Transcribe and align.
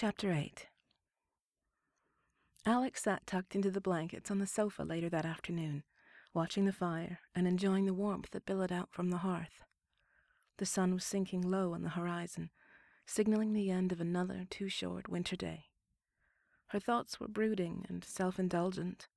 Chapter 0.00 0.32
8 0.32 0.68
Alex 2.64 3.02
sat 3.02 3.26
tucked 3.26 3.56
into 3.56 3.68
the 3.68 3.80
blankets 3.80 4.30
on 4.30 4.38
the 4.38 4.46
sofa 4.46 4.84
later 4.84 5.08
that 5.08 5.24
afternoon, 5.24 5.82
watching 6.32 6.66
the 6.66 6.72
fire 6.72 7.18
and 7.34 7.48
enjoying 7.48 7.84
the 7.84 7.92
warmth 7.92 8.30
that 8.30 8.46
billowed 8.46 8.70
out 8.70 8.92
from 8.92 9.10
the 9.10 9.16
hearth. 9.16 9.64
The 10.58 10.66
sun 10.66 10.94
was 10.94 11.04
sinking 11.04 11.42
low 11.42 11.74
on 11.74 11.82
the 11.82 11.88
horizon, 11.88 12.50
signaling 13.06 13.54
the 13.54 13.72
end 13.72 13.90
of 13.90 14.00
another 14.00 14.46
too 14.48 14.68
short 14.68 15.08
winter 15.08 15.34
day. 15.34 15.64
Her 16.68 16.78
thoughts 16.78 17.18
were 17.18 17.26
brooding 17.26 17.84
and 17.88 18.04
self 18.04 18.38
indulgent, 18.38 19.08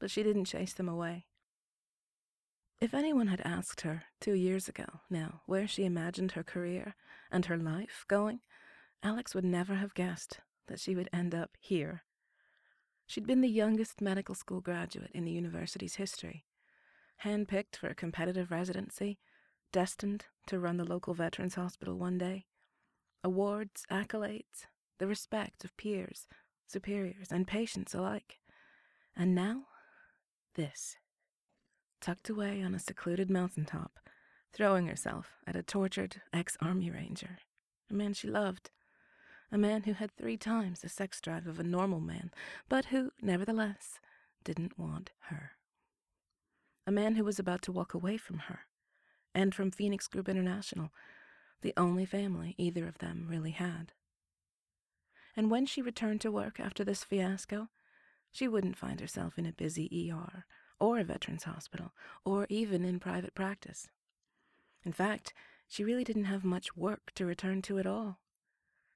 but 0.00 0.10
she 0.10 0.24
didn't 0.24 0.46
chase 0.46 0.72
them 0.72 0.88
away. 0.88 1.26
If 2.80 2.92
anyone 2.92 3.28
had 3.28 3.42
asked 3.44 3.82
her 3.82 4.02
two 4.20 4.34
years 4.34 4.68
ago 4.68 5.02
now 5.08 5.42
where 5.46 5.68
she 5.68 5.84
imagined 5.84 6.32
her 6.32 6.42
career 6.42 6.96
and 7.30 7.46
her 7.46 7.56
life 7.56 8.04
going, 8.08 8.40
Alex 9.04 9.34
would 9.34 9.44
never 9.44 9.74
have 9.74 9.92
guessed 9.92 10.40
that 10.66 10.80
she 10.80 10.96
would 10.96 11.10
end 11.12 11.34
up 11.34 11.50
here. 11.60 12.04
She'd 13.06 13.26
been 13.26 13.42
the 13.42 13.48
youngest 13.48 14.00
medical 14.00 14.34
school 14.34 14.62
graduate 14.62 15.10
in 15.12 15.26
the 15.26 15.30
university's 15.30 15.96
history, 15.96 16.46
handpicked 17.22 17.76
for 17.76 17.88
a 17.88 17.94
competitive 17.94 18.50
residency, 18.50 19.18
destined 19.72 20.24
to 20.46 20.58
run 20.58 20.78
the 20.78 20.84
local 20.86 21.12
veterans 21.12 21.56
hospital 21.56 21.98
one 21.98 22.16
day. 22.16 22.46
Awards, 23.22 23.84
accolades, 23.90 24.64
the 24.98 25.06
respect 25.06 25.64
of 25.64 25.76
peers, 25.76 26.26
superiors, 26.66 27.28
and 27.30 27.46
patients 27.46 27.94
alike. 27.94 28.38
And 29.14 29.34
now, 29.34 29.64
this. 30.54 30.96
Tucked 32.00 32.30
away 32.30 32.62
on 32.62 32.74
a 32.74 32.78
secluded 32.78 33.30
mountaintop, 33.30 33.98
throwing 34.50 34.86
herself 34.86 35.32
at 35.46 35.56
a 35.56 35.62
tortured 35.62 36.22
ex 36.32 36.56
army 36.62 36.90
ranger, 36.90 37.38
a 37.90 37.94
man 37.94 38.14
she 38.14 38.28
loved, 38.28 38.70
a 39.54 39.58
man 39.58 39.84
who 39.84 39.92
had 39.92 40.10
three 40.10 40.36
times 40.36 40.80
the 40.80 40.88
sex 40.88 41.20
drive 41.20 41.46
of 41.46 41.60
a 41.60 41.64
normal 41.64 42.00
man, 42.00 42.32
but 42.68 42.86
who, 42.86 43.12
nevertheless, 43.22 44.00
didn't 44.42 44.76
want 44.76 45.10
her. 45.28 45.52
A 46.88 46.90
man 46.90 47.14
who 47.14 47.22
was 47.22 47.38
about 47.38 47.62
to 47.62 47.72
walk 47.72 47.94
away 47.94 48.16
from 48.16 48.38
her, 48.38 48.62
and 49.32 49.54
from 49.54 49.70
Phoenix 49.70 50.08
Group 50.08 50.28
International, 50.28 50.90
the 51.62 51.72
only 51.76 52.04
family 52.04 52.56
either 52.58 52.88
of 52.88 52.98
them 52.98 53.28
really 53.30 53.52
had. 53.52 53.92
And 55.36 55.52
when 55.52 55.66
she 55.66 55.80
returned 55.80 56.20
to 56.22 56.32
work 56.32 56.58
after 56.58 56.82
this 56.82 57.04
fiasco, 57.04 57.68
she 58.32 58.48
wouldn't 58.48 58.76
find 58.76 58.98
herself 58.98 59.38
in 59.38 59.46
a 59.46 59.52
busy 59.52 60.10
ER, 60.12 60.46
or 60.80 60.98
a 60.98 61.04
veterans 61.04 61.44
hospital, 61.44 61.92
or 62.24 62.46
even 62.48 62.84
in 62.84 62.98
private 62.98 63.36
practice. 63.36 63.86
In 64.84 64.90
fact, 64.90 65.32
she 65.68 65.84
really 65.84 66.02
didn't 66.02 66.24
have 66.24 66.44
much 66.44 66.76
work 66.76 67.12
to 67.14 67.24
return 67.24 67.62
to 67.62 67.78
at 67.78 67.86
all. 67.86 68.18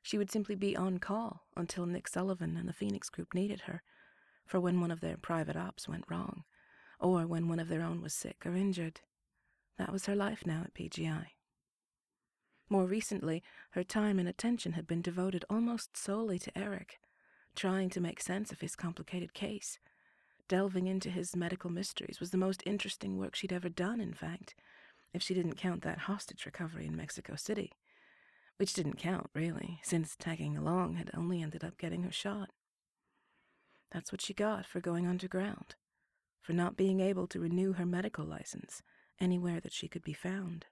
She 0.08 0.16
would 0.16 0.30
simply 0.30 0.54
be 0.54 0.74
on 0.74 1.00
call 1.00 1.44
until 1.54 1.84
Nick 1.84 2.08
Sullivan 2.08 2.56
and 2.56 2.66
the 2.66 2.72
Phoenix 2.72 3.10
Group 3.10 3.34
needed 3.34 3.60
her, 3.66 3.82
for 4.46 4.58
when 4.58 4.80
one 4.80 4.90
of 4.90 5.00
their 5.00 5.18
private 5.18 5.54
ops 5.54 5.86
went 5.86 6.06
wrong, 6.08 6.44
or 6.98 7.26
when 7.26 7.46
one 7.46 7.60
of 7.60 7.68
their 7.68 7.82
own 7.82 8.00
was 8.00 8.14
sick 8.14 8.46
or 8.46 8.56
injured. 8.56 9.02
That 9.76 9.92
was 9.92 10.06
her 10.06 10.16
life 10.16 10.46
now 10.46 10.62
at 10.64 10.72
PGI. 10.72 11.26
More 12.70 12.86
recently, 12.86 13.42
her 13.72 13.84
time 13.84 14.18
and 14.18 14.26
attention 14.26 14.72
had 14.72 14.86
been 14.86 15.02
devoted 15.02 15.44
almost 15.50 15.94
solely 15.94 16.38
to 16.38 16.58
Erik, 16.58 17.00
trying 17.54 17.90
to 17.90 18.00
make 18.00 18.22
sense 18.22 18.50
of 18.50 18.62
his 18.62 18.76
complicated 18.76 19.34
case. 19.34 19.78
Delving 20.48 20.86
into 20.86 21.10
his 21.10 21.36
medical 21.36 21.68
mysteries 21.68 22.18
was 22.18 22.30
the 22.30 22.38
most 22.38 22.62
interesting 22.64 23.18
work 23.18 23.34
she'd 23.34 23.52
ever 23.52 23.68
done, 23.68 24.00
in 24.00 24.14
fact, 24.14 24.54
if 25.12 25.22
she 25.22 25.34
didn't 25.34 25.58
count 25.58 25.82
that 25.82 25.98
hostage 25.98 26.46
recovery 26.46 26.86
in 26.86 26.96
Mexico 26.96 27.36
City. 27.36 27.72
Which 28.58 28.74
didn't 28.74 28.98
count, 28.98 29.30
really, 29.34 29.78
since 29.82 30.16
tagging 30.16 30.56
along 30.56 30.96
had 30.96 31.10
only 31.14 31.42
ended 31.42 31.64
up 31.64 31.78
getting 31.78 32.02
her 32.02 32.12
shot. 32.12 32.50
That's 33.92 34.12
what 34.12 34.20
she 34.20 34.34
got 34.34 34.66
for 34.66 34.80
going 34.80 35.06
underground, 35.06 35.76
for 36.42 36.52
not 36.52 36.76
being 36.76 37.00
able 37.00 37.28
to 37.28 37.40
renew 37.40 37.74
her 37.74 37.86
medical 37.86 38.24
license 38.24 38.82
anywhere 39.20 39.60
that 39.60 39.72
she 39.72 39.88
could 39.88 40.02
be 40.02 40.12
found. 40.12 40.66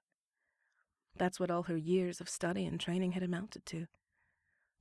That's 1.17 1.39
what 1.39 1.51
all 1.51 1.65
her 1.65 1.77
years 1.77 2.21
of 2.21 2.29
study 2.29 2.67
and 2.67 2.79
training 2.79 3.13
had 3.13 3.23
amounted 3.23 3.65
to. 3.67 3.87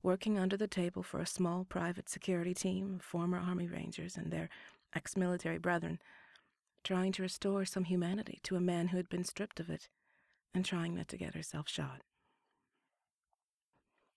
Working 0.02 0.36
under 0.36 0.56
the 0.56 0.68
table 0.68 1.02
for 1.02 1.20
a 1.20 1.26
small 1.26 1.64
private 1.64 2.08
security 2.08 2.54
team 2.54 2.96
of 2.96 3.02
former 3.02 3.38
Army 3.38 3.68
Rangers 3.68 4.16
and 4.16 4.32
their 4.32 4.48
ex 4.94 5.16
military 5.16 5.58
brethren, 5.58 6.00
trying 6.82 7.12
to 7.12 7.22
restore 7.22 7.64
some 7.64 7.84
humanity 7.84 8.40
to 8.42 8.56
a 8.56 8.60
man 8.60 8.88
who 8.88 8.96
had 8.96 9.08
been 9.08 9.24
stripped 9.24 9.60
of 9.60 9.70
it, 9.70 9.88
and 10.52 10.64
trying 10.64 10.94
not 10.94 11.08
to 11.08 11.16
get 11.16 11.34
herself 11.34 11.68
shot. 11.68 12.02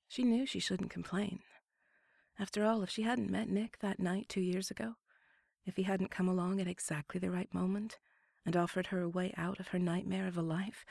She 0.09 0.23
knew 0.23 0.45
she 0.45 0.59
shouldn't 0.59 0.89
complain. 0.89 1.39
After 2.37 2.65
all, 2.65 2.83
if 2.83 2.89
she 2.89 3.03
hadn't 3.03 3.31
met 3.31 3.47
Nick 3.47 3.79
that 3.79 3.99
night 3.99 4.27
two 4.27 4.41
years 4.41 4.69
ago, 4.69 4.95
if 5.65 5.77
he 5.77 5.83
hadn't 5.83 6.11
come 6.11 6.27
along 6.27 6.59
at 6.59 6.67
exactly 6.67 7.21
the 7.21 7.31
right 7.31 7.53
moment 7.53 7.97
and 8.45 8.57
offered 8.57 8.87
her 8.87 9.01
a 9.01 9.09
way 9.09 9.33
out 9.37 9.61
of 9.61 9.69
her 9.69 9.79
nightmare 9.79 10.27
of 10.27 10.37
a 10.37 10.41
life, 10.41 10.83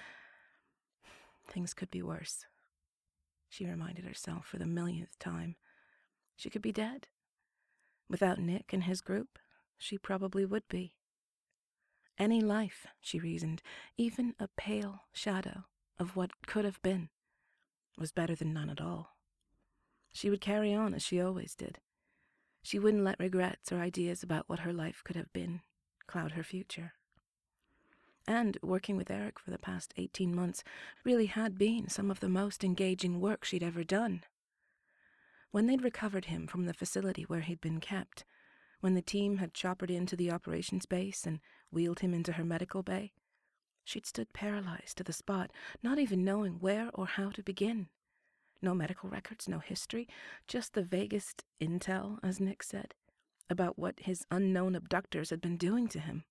Things 1.49 1.73
could 1.73 1.91
be 1.91 2.03
worse. 2.03 2.45
She 3.49 3.67
reminded 3.67 4.05
herself 4.05 4.47
for 4.47 4.59
the 4.59 4.67
millionth 4.67 5.19
time. 5.19 5.57
She 6.37 6.51
could 6.51 6.63
be 6.63 6.73
dead. 6.73 7.09
Without 8.09 8.39
Nick 8.39 8.73
and 8.73 8.85
his 8.85 9.01
group, 9.01 9.39
she 9.79 9.97
probably 9.97 10.45
would 10.45 10.69
be. 10.69 10.95
Any 12.19 12.41
life, 12.41 12.87
she 13.01 13.19
reasoned, 13.19 13.63
even 13.97 14.35
a 14.39 14.49
pale 14.57 15.05
shadow 15.13 15.65
of 15.99 16.17
what 16.17 16.47
could 16.47 16.65
have 16.65 16.83
been, 16.83 17.09
was 17.99 18.13
better 18.13 18.35
than 18.35 18.53
none 18.53 18.71
at 18.71 18.81
all. 18.81 19.17
She 20.13 20.31
would 20.31 20.41
carry 20.41 20.73
on 20.73 20.95
as 20.95 21.03
she 21.03 21.21
always 21.21 21.55
did. 21.55 21.79
She 22.63 22.79
wouldn't 22.79 23.05
let 23.05 23.21
regrets 23.21 23.73
or 23.73 23.81
ideas 23.81 24.23
about 24.23 24.49
what 24.49 24.61
her 24.61 24.73
life 24.73 25.03
could 25.05 25.17
have 25.17 25.33
been 25.33 25.61
cloud 26.07 26.33
her 26.33 26.43
future 26.43 26.95
and 28.29 28.59
working 28.63 28.97
with 28.97 29.11
Erik 29.11 29.39
for 29.41 29.51
the 29.51 29.59
past 29.59 29.95
18 29.97 30.35
months 30.35 30.63
really 31.03 31.27
had 31.27 31.59
been 31.59 31.89
some 31.89 32.11
of 32.11 32.21
the 32.21 32.29
most 32.29 32.63
engaging 32.63 33.21
work 33.21 33.43
she'd 33.43 33.63
ever 33.63 33.83
done. 33.83 34.23
When 35.51 35.67
they'd 35.67 35.83
recovered 35.83 36.27
him 36.27 36.47
from 36.47 36.67
the 36.67 36.75
facility 36.75 37.23
where 37.23 37.41
he'd 37.41 37.63
been 37.63 37.81
kept, 37.81 38.27
when 38.81 38.95
the 38.95 39.03
team 39.03 39.39
had 39.39 39.55
choppered 39.55 39.91
into 39.91 40.15
the 40.15 40.31
operations 40.31 40.85
base 40.85 41.27
and 41.27 41.41
wheeled 41.73 42.01
him 42.01 42.13
into 42.13 42.33
her 42.33 42.45
medical 42.45 42.83
bay, 42.83 43.13
she'd 43.89 44.07
stood 44.07 44.33
paralyzed 44.33 44.99
to 44.99 45.05
the 45.05 45.13
spot, 45.13 45.51
not 45.83 45.99
even 45.99 46.25
knowing 46.25 46.55
where 46.61 46.91
or 46.93 47.07
how 47.07 47.31
to 47.31 47.43
begin. 47.43 47.89
No 48.61 48.75
medical 48.75 49.09
records, 49.09 49.49
no 49.49 49.61
history, 49.61 50.07
just 50.47 50.75
the 50.75 50.83
vaguest 50.83 51.45
intel, 51.61 52.19
as 52.23 52.41
Nick 52.41 52.63
said, 52.63 52.95
about 53.49 53.79
what 53.79 54.01
his 54.01 54.27
unknown 54.31 54.75
abductors 54.75 55.31
had 55.31 55.41
been 55.41 55.57
doing 55.57 55.89
to 55.89 56.01
him. 56.01 56.25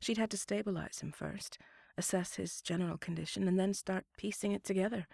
She'd 0.00 0.18
had 0.18 0.30
to 0.30 0.36
stabilize 0.36 1.00
him 1.00 1.10
first, 1.12 1.58
assess 1.96 2.34
his 2.34 2.60
general 2.60 2.98
condition, 2.98 3.48
and 3.48 3.58
then 3.58 3.72
start 3.72 4.04
piecing 4.18 4.52
it 4.52 4.62
together, 4.62 5.06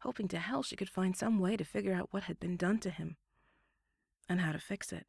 hoping 0.00 0.28
to 0.28 0.38
hell 0.38 0.62
she 0.62 0.76
could 0.76 0.88
find 0.88 1.16
some 1.16 1.38
way 1.38 1.56
to 1.56 1.64
figure 1.64 1.92
out 1.92 2.08
what 2.12 2.24
had 2.24 2.40
been 2.40 2.56
done 2.56 2.78
to 2.78 2.90
him 2.90 3.16
and 4.28 4.40
how 4.40 4.52
to 4.52 4.58
fix 4.58 4.92
it. 4.92 5.06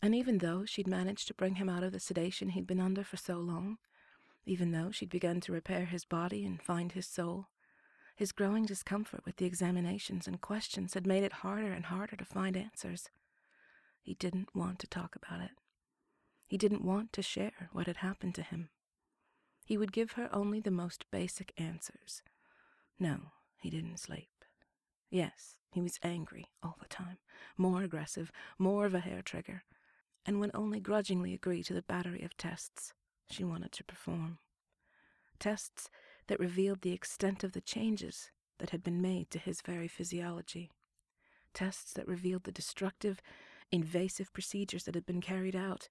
And 0.00 0.14
even 0.14 0.38
though 0.38 0.64
she'd 0.64 0.86
managed 0.86 1.26
to 1.28 1.34
bring 1.34 1.56
him 1.56 1.68
out 1.68 1.82
of 1.82 1.92
the 1.92 2.00
sedation 2.00 2.50
he'd 2.50 2.66
been 2.66 2.80
under 2.80 3.02
for 3.02 3.16
so 3.16 3.36
long, 3.36 3.78
even 4.44 4.72
though 4.72 4.90
she'd 4.90 5.10
begun 5.10 5.40
to 5.40 5.52
repair 5.52 5.84
his 5.84 6.04
body 6.04 6.44
and 6.44 6.62
find 6.62 6.92
his 6.92 7.06
soul, 7.06 7.48
his 8.16 8.32
growing 8.32 8.66
discomfort 8.66 9.24
with 9.24 9.36
the 9.36 9.46
examinations 9.46 10.26
and 10.26 10.40
questions 10.40 10.94
had 10.94 11.06
made 11.06 11.24
it 11.24 11.32
harder 11.32 11.72
and 11.72 11.86
harder 11.86 12.16
to 12.16 12.24
find 12.24 12.56
answers. 12.56 13.08
He 14.02 14.14
didn't 14.14 14.54
want 14.54 14.78
to 14.80 14.86
talk 14.86 15.16
about 15.16 15.40
it. 15.40 15.52
He 16.46 16.58
didn't 16.58 16.84
want 16.84 17.12
to 17.14 17.22
share 17.22 17.70
what 17.72 17.86
had 17.86 17.98
happened 17.98 18.34
to 18.34 18.42
him. 18.42 18.70
He 19.64 19.78
would 19.78 19.92
give 19.92 20.12
her 20.12 20.28
only 20.34 20.60
the 20.60 20.70
most 20.70 21.04
basic 21.10 21.52
answers. 21.56 22.22
No, 22.98 23.32
he 23.56 23.70
didn't 23.70 24.00
sleep. 24.00 24.28
Yes, 25.10 25.56
he 25.70 25.80
was 25.80 25.98
angry 26.02 26.46
all 26.62 26.76
the 26.80 26.88
time, 26.88 27.18
more 27.56 27.82
aggressive, 27.82 28.32
more 28.58 28.84
of 28.84 28.94
a 28.94 29.00
hair 29.00 29.22
trigger, 29.22 29.64
and 30.26 30.40
would 30.40 30.50
only 30.54 30.80
grudgingly 30.80 31.34
agree 31.34 31.62
to 31.62 31.72
the 31.72 31.82
battery 31.82 32.22
of 32.22 32.36
tests 32.36 32.94
she 33.30 33.44
wanted 33.44 33.72
to 33.72 33.84
perform. 33.84 34.38
Tests 35.38 35.88
that 36.26 36.40
revealed 36.40 36.82
the 36.82 36.92
extent 36.92 37.42
of 37.44 37.52
the 37.52 37.60
changes 37.60 38.30
that 38.58 38.70
had 38.70 38.82
been 38.82 39.00
made 39.00 39.30
to 39.30 39.38
his 39.38 39.62
very 39.62 39.88
physiology. 39.88 40.70
Tests 41.54 41.92
that 41.94 42.06
revealed 42.06 42.44
the 42.44 42.52
destructive, 42.52 43.20
invasive 43.72 44.32
procedures 44.32 44.84
that 44.84 44.94
had 44.94 45.06
been 45.06 45.20
carried 45.20 45.56
out 45.56 45.88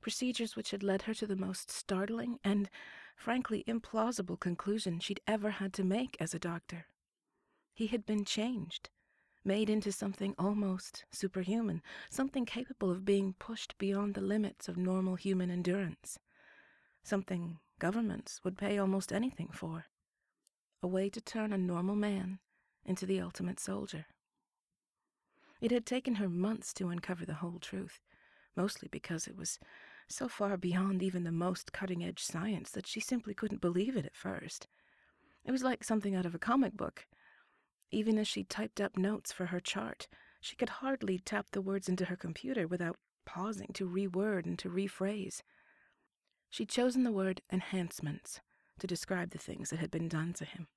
procedures 0.00 0.56
which 0.56 0.70
had 0.70 0.82
led 0.82 1.02
her 1.02 1.14
to 1.14 1.26
the 1.26 1.36
most 1.36 1.70
startling 1.70 2.38
and, 2.44 2.70
frankly, 3.16 3.64
implausible 3.66 4.38
conclusion 4.38 5.00
she'd 5.00 5.20
ever 5.26 5.50
had 5.50 5.72
to 5.72 5.84
make 5.84 6.16
as 6.20 6.34
a 6.34 6.38
doctor. 6.38 6.86
He 7.74 7.88
had 7.88 8.06
been 8.06 8.24
changed, 8.24 8.90
made 9.44 9.68
into 9.68 9.92
something 9.92 10.34
almost 10.38 11.04
superhuman, 11.10 11.82
something 12.10 12.44
capable 12.44 12.90
of 12.90 13.04
being 13.04 13.34
pushed 13.38 13.76
beyond 13.78 14.14
the 14.14 14.20
limits 14.20 14.68
of 14.68 14.76
normal 14.76 15.16
human 15.16 15.50
endurance, 15.50 16.18
something 17.06 17.58
governments 17.78 18.40
would 18.42 18.58
pay 18.58 18.78
almost 18.78 19.12
anything 19.12 19.48
for. 19.52 19.86
A 20.82 20.86
way 20.86 21.08
to 21.10 21.20
turn 21.20 21.52
a 21.52 21.58
normal 21.58 21.94
man 21.94 22.38
into 22.84 23.06
the 23.06 23.20
ultimate 23.20 23.60
soldier. 23.60 24.06
It 25.60 25.70
had 25.70 25.86
taken 25.86 26.16
her 26.16 26.28
months 26.28 26.72
to 26.74 26.88
uncover 26.88 27.24
the 27.24 27.34
whole 27.34 27.58
truth, 27.60 28.00
mostly 28.56 28.88
because 28.90 29.26
it 29.26 29.36
was 29.36 29.58
so 30.08 30.28
far 30.28 30.56
beyond 30.56 31.02
even 31.02 31.24
the 31.24 31.32
most 31.32 31.72
cutting 31.72 32.04
edge 32.04 32.22
science 32.22 32.70
that 32.72 32.86
she 32.86 33.00
simply 33.00 33.34
couldn't 33.34 33.60
believe 33.60 33.96
it 33.96 34.06
at 34.06 34.16
first. 34.16 34.66
It 35.44 35.52
was 35.52 35.62
like 35.62 35.84
something 35.84 36.14
out 36.14 36.26
of 36.26 36.34
a 36.34 36.40
comic 36.40 36.76
book. 36.76 37.06
Even 37.90 38.18
as 38.18 38.28
she 38.28 38.44
typed 38.44 38.80
up 38.80 38.96
notes 38.96 39.32
for 39.32 39.46
her 39.46 39.60
chart, 39.60 40.08
she 40.40 40.56
could 40.56 40.68
hardly 40.68 41.18
tap 41.18 41.46
the 41.52 41.60
words 41.60 41.88
into 41.88 42.06
her 42.06 42.16
computer 42.16 42.66
without 42.66 42.96
pausing 43.24 43.70
to 43.74 43.88
reword 43.88 44.44
and 44.44 44.58
to 44.58 44.68
rephrase. 44.68 45.40
She'd 46.56 46.70
chosen 46.70 47.04
the 47.04 47.12
word 47.12 47.42
enhancements 47.52 48.40
to 48.78 48.86
describe 48.86 49.32
the 49.32 49.38
things 49.38 49.68
that 49.68 49.78
had 49.78 49.90
been 49.90 50.08
done 50.08 50.32
to 50.32 50.46
him, 50.46 50.68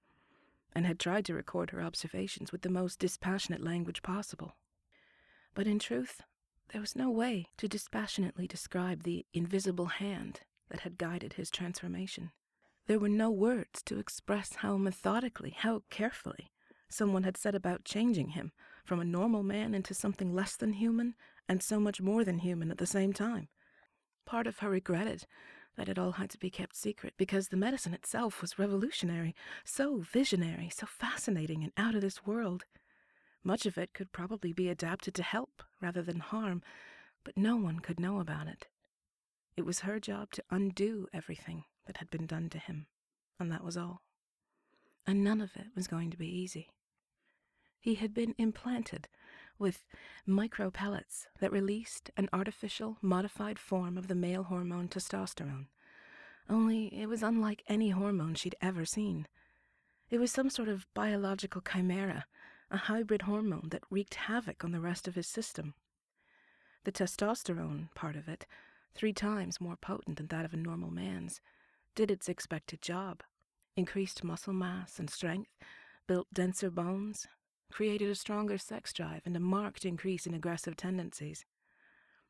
and 0.75 0.85
had 0.85 0.99
tried 0.99 1.23
to 1.27 1.33
record 1.33 1.69
her 1.69 1.81
observations 1.81 2.51
with 2.51 2.63
the 2.63 2.69
most 2.69 2.99
dispassionate 2.99 3.63
language 3.63 4.01
possible. 4.01 4.57
But 5.53 5.67
in 5.67 5.79
truth, 5.79 6.19
there 6.73 6.81
was 6.81 6.97
no 6.97 7.09
way 7.09 7.47
to 7.55 7.69
dispassionately 7.69 8.45
describe 8.45 9.03
the 9.03 9.25
invisible 9.33 9.85
hand 9.85 10.41
that 10.69 10.81
had 10.81 10.97
guided 10.97 11.35
his 11.35 11.49
transformation. 11.49 12.31
There 12.87 12.99
were 12.99 13.07
no 13.07 13.31
words 13.31 13.81
to 13.83 13.99
express 13.99 14.55
how 14.55 14.75
methodically, 14.75 15.51
how 15.51 15.83
carefully, 15.89 16.51
someone 16.89 17.23
had 17.23 17.37
set 17.37 17.55
about 17.55 17.85
changing 17.85 18.31
him 18.31 18.51
from 18.83 18.99
a 18.99 19.05
normal 19.05 19.43
man 19.43 19.73
into 19.73 19.93
something 19.93 20.35
less 20.35 20.57
than 20.57 20.73
human 20.73 21.15
and 21.47 21.63
so 21.63 21.79
much 21.79 22.01
more 22.01 22.25
than 22.25 22.39
human 22.39 22.69
at 22.69 22.79
the 22.79 22.85
same 22.85 23.13
time. 23.13 23.47
Part 24.25 24.45
of 24.45 24.59
her 24.59 24.69
regretted 24.69 25.25
that 25.75 25.89
it 25.89 25.97
all 25.99 26.13
had 26.13 26.29
to 26.31 26.37
be 26.37 26.49
kept 26.49 26.75
secret 26.75 27.13
because 27.17 27.47
the 27.47 27.57
medicine 27.57 27.93
itself 27.93 28.41
was 28.41 28.59
revolutionary, 28.59 29.35
so 29.63 29.99
visionary, 29.99 30.69
so 30.73 30.85
fascinating 30.85 31.63
and 31.63 31.73
out 31.77 31.95
of 31.95 32.01
this 32.01 32.25
world. 32.25 32.65
Much 33.43 33.65
of 33.65 33.77
it 33.77 33.93
could 33.93 34.11
probably 34.11 34.51
be 34.51 34.69
adapted 34.69 35.13
to 35.15 35.23
help 35.23 35.63
rather 35.81 36.01
than 36.01 36.19
harm, 36.19 36.61
but 37.23 37.37
no 37.37 37.55
one 37.55 37.79
could 37.79 37.99
know 37.99 38.19
about 38.19 38.47
it. 38.47 38.67
It 39.55 39.65
was 39.65 39.81
her 39.81 39.99
job 39.99 40.31
to 40.33 40.43
undo 40.49 41.07
everything 41.13 41.63
that 41.85 41.97
had 41.97 42.09
been 42.09 42.25
done 42.25 42.49
to 42.49 42.59
him, 42.59 42.87
and 43.39 43.51
that 43.51 43.63
was 43.63 43.77
all. 43.77 44.01
And 45.07 45.23
none 45.23 45.41
of 45.41 45.55
it 45.55 45.67
was 45.75 45.87
going 45.87 46.11
to 46.11 46.17
be 46.17 46.27
easy. 46.27 46.69
He 47.79 47.95
had 47.95 48.13
been 48.13 48.35
implanted 48.37 49.07
with 49.59 49.85
micro 50.25 50.71
pellets 50.71 51.27
that 51.39 51.51
released 51.51 52.09
an 52.17 52.29
artificial, 52.33 52.97
modified 53.01 53.59
form 53.59 53.97
of 53.97 54.07
the 54.07 54.15
male 54.15 54.43
hormone 54.43 54.87
testosterone. 54.87 55.67
Only 56.49 56.87
it 56.99 57.07
was 57.07 57.21
unlike 57.21 57.63
any 57.67 57.89
hormone 57.89 58.35
she'd 58.35 58.55
ever 58.61 58.85
seen. 58.85 59.27
It 60.09 60.19
was 60.19 60.31
some 60.31 60.49
sort 60.49 60.69
of 60.69 60.87
biological 60.93 61.61
chimera 61.61 62.25
a 62.71 62.77
hybrid 62.77 63.23
hormone 63.23 63.67
that 63.71 63.83
wreaked 63.89 64.15
havoc 64.15 64.63
on 64.63 64.71
the 64.71 64.79
rest 64.79 65.07
of 65.07 65.15
his 65.15 65.27
system. 65.27 65.73
The 66.83 66.91
testosterone 66.91 67.93
part 67.95 68.15
of 68.15 68.27
it, 68.27 68.45
three 68.93 69.13
times 69.13 69.59
more 69.59 69.75
potent 69.75 70.17
than 70.17 70.27
that 70.27 70.45
of 70.45 70.53
a 70.53 70.57
normal 70.57 70.91
man's, 70.91 71.41
did 71.95 72.11
its 72.11 72.29
expected 72.29 72.81
job 72.81 73.23
increased 73.75 74.23
muscle 74.23 74.53
mass 74.53 74.99
and 74.99 75.09
strength, 75.09 75.51
built 76.05 76.27
denser 76.33 76.69
bones, 76.69 77.27
created 77.71 78.09
a 78.09 78.15
stronger 78.15 78.57
sex 78.57 78.93
drive, 78.93 79.21
and 79.25 79.35
a 79.35 79.39
marked 79.39 79.85
increase 79.85 80.25
in 80.25 80.33
aggressive 80.33 80.75
tendencies. 80.75 81.45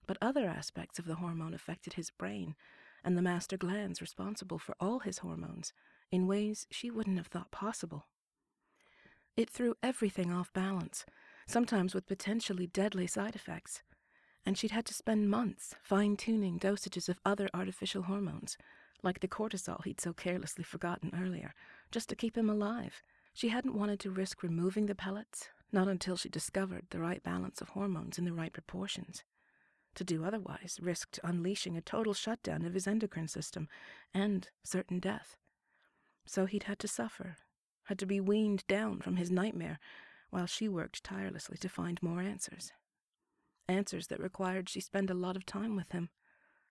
But 0.08 0.18
other 0.22 0.48
aspects 0.48 1.00
of 1.00 1.06
the 1.06 1.16
hormone 1.16 1.54
affected 1.54 1.94
his 1.94 2.10
brain 2.10 2.56
and 3.04 3.18
the 3.18 3.22
master 3.22 3.58
glands 3.58 4.02
responsible 4.02 4.60
for 4.60 4.76
all 4.80 5.00
his 5.00 5.20
hormones 5.20 5.74
in 6.12 6.28
ways 6.28 6.68
she 6.70 6.90
wouldn't 6.90 7.18
have 7.18 7.28
thought 7.28 7.52
possible. 7.52 8.08
It 9.38 9.50
threw 9.50 9.76
everything 9.82 10.34
off 10.34 10.52
balance, 10.54 11.06
sometimes 11.48 11.94
with 11.96 12.08
potentially 12.08 12.68
deadly 12.68 13.08
side 13.08 13.36
effects. 13.36 13.84
And 14.46 14.58
she'd 14.58 14.72
had 14.72 14.86
to 14.88 14.94
spend 14.94 15.30
months 15.30 15.76
fine 15.82 16.18
tuning 16.18 16.60
dosages 16.60 17.08
of 17.10 17.20
other 17.26 17.50
artificial 17.54 18.04
hormones, 18.04 18.58
like 19.04 19.20
the 19.20 19.28
cortisol 19.28 19.84
he'd 19.84 20.02
so 20.02 20.12
carelessly 20.12 20.64
forgotten 20.64 21.14
earlier, 21.16 21.54
just 21.92 22.10
to 22.10 22.16
keep 22.16 22.38
him 22.38 22.50
alive. 22.50 23.02
She 23.34 23.50
hadn't 23.50 23.76
wanted 23.76 24.00
to 24.02 24.12
risk 24.12 24.44
removing 24.44 24.88
the 24.88 24.96
pellets, 24.96 25.50
not 25.72 25.88
until 25.88 26.18
she 26.18 26.30
discovered 26.30 26.88
the 26.90 27.00
right 27.00 27.24
balance 27.24 27.62
of 27.62 27.70
hormones 27.70 28.18
in 28.18 28.26
the 28.26 28.34
right 28.34 28.52
proportions. 28.52 29.24
To 29.96 30.04
do 30.04 30.24
otherwise 30.24 30.78
risked 30.82 31.20
unleashing 31.24 31.78
a 31.78 31.82
total 31.82 32.14
shutdown 32.14 32.66
of 32.66 32.74
his 32.74 32.88
endocrine 32.88 33.28
system 33.28 33.68
and 34.14 34.50
certain 34.64 35.00
death. 35.00 35.38
So 36.26 36.46
he'd 36.46 36.64
had 36.64 36.80
to 36.80 36.88
suffer 36.88 37.38
had 37.90 37.98
to 37.98 38.06
be 38.06 38.20
weaned 38.20 38.64
down 38.68 39.02
from 39.02 39.16
his 39.16 39.32
nightmare 39.32 39.80
while 40.30 40.46
she 40.46 40.70
worked 40.70 41.04
tirelessly 41.04 41.58
to 41.58 41.68
find 41.68 42.02
more 42.04 42.22
answers. 42.22 42.72
Answers 43.68 44.08
that 44.08 44.20
required 44.20 44.70
she 44.70 44.80
spend 44.80 45.10
a 45.10 45.16
lot 45.16 45.36
of 45.36 45.44
time 45.44 45.76
with 45.76 45.92
him, 45.92 46.10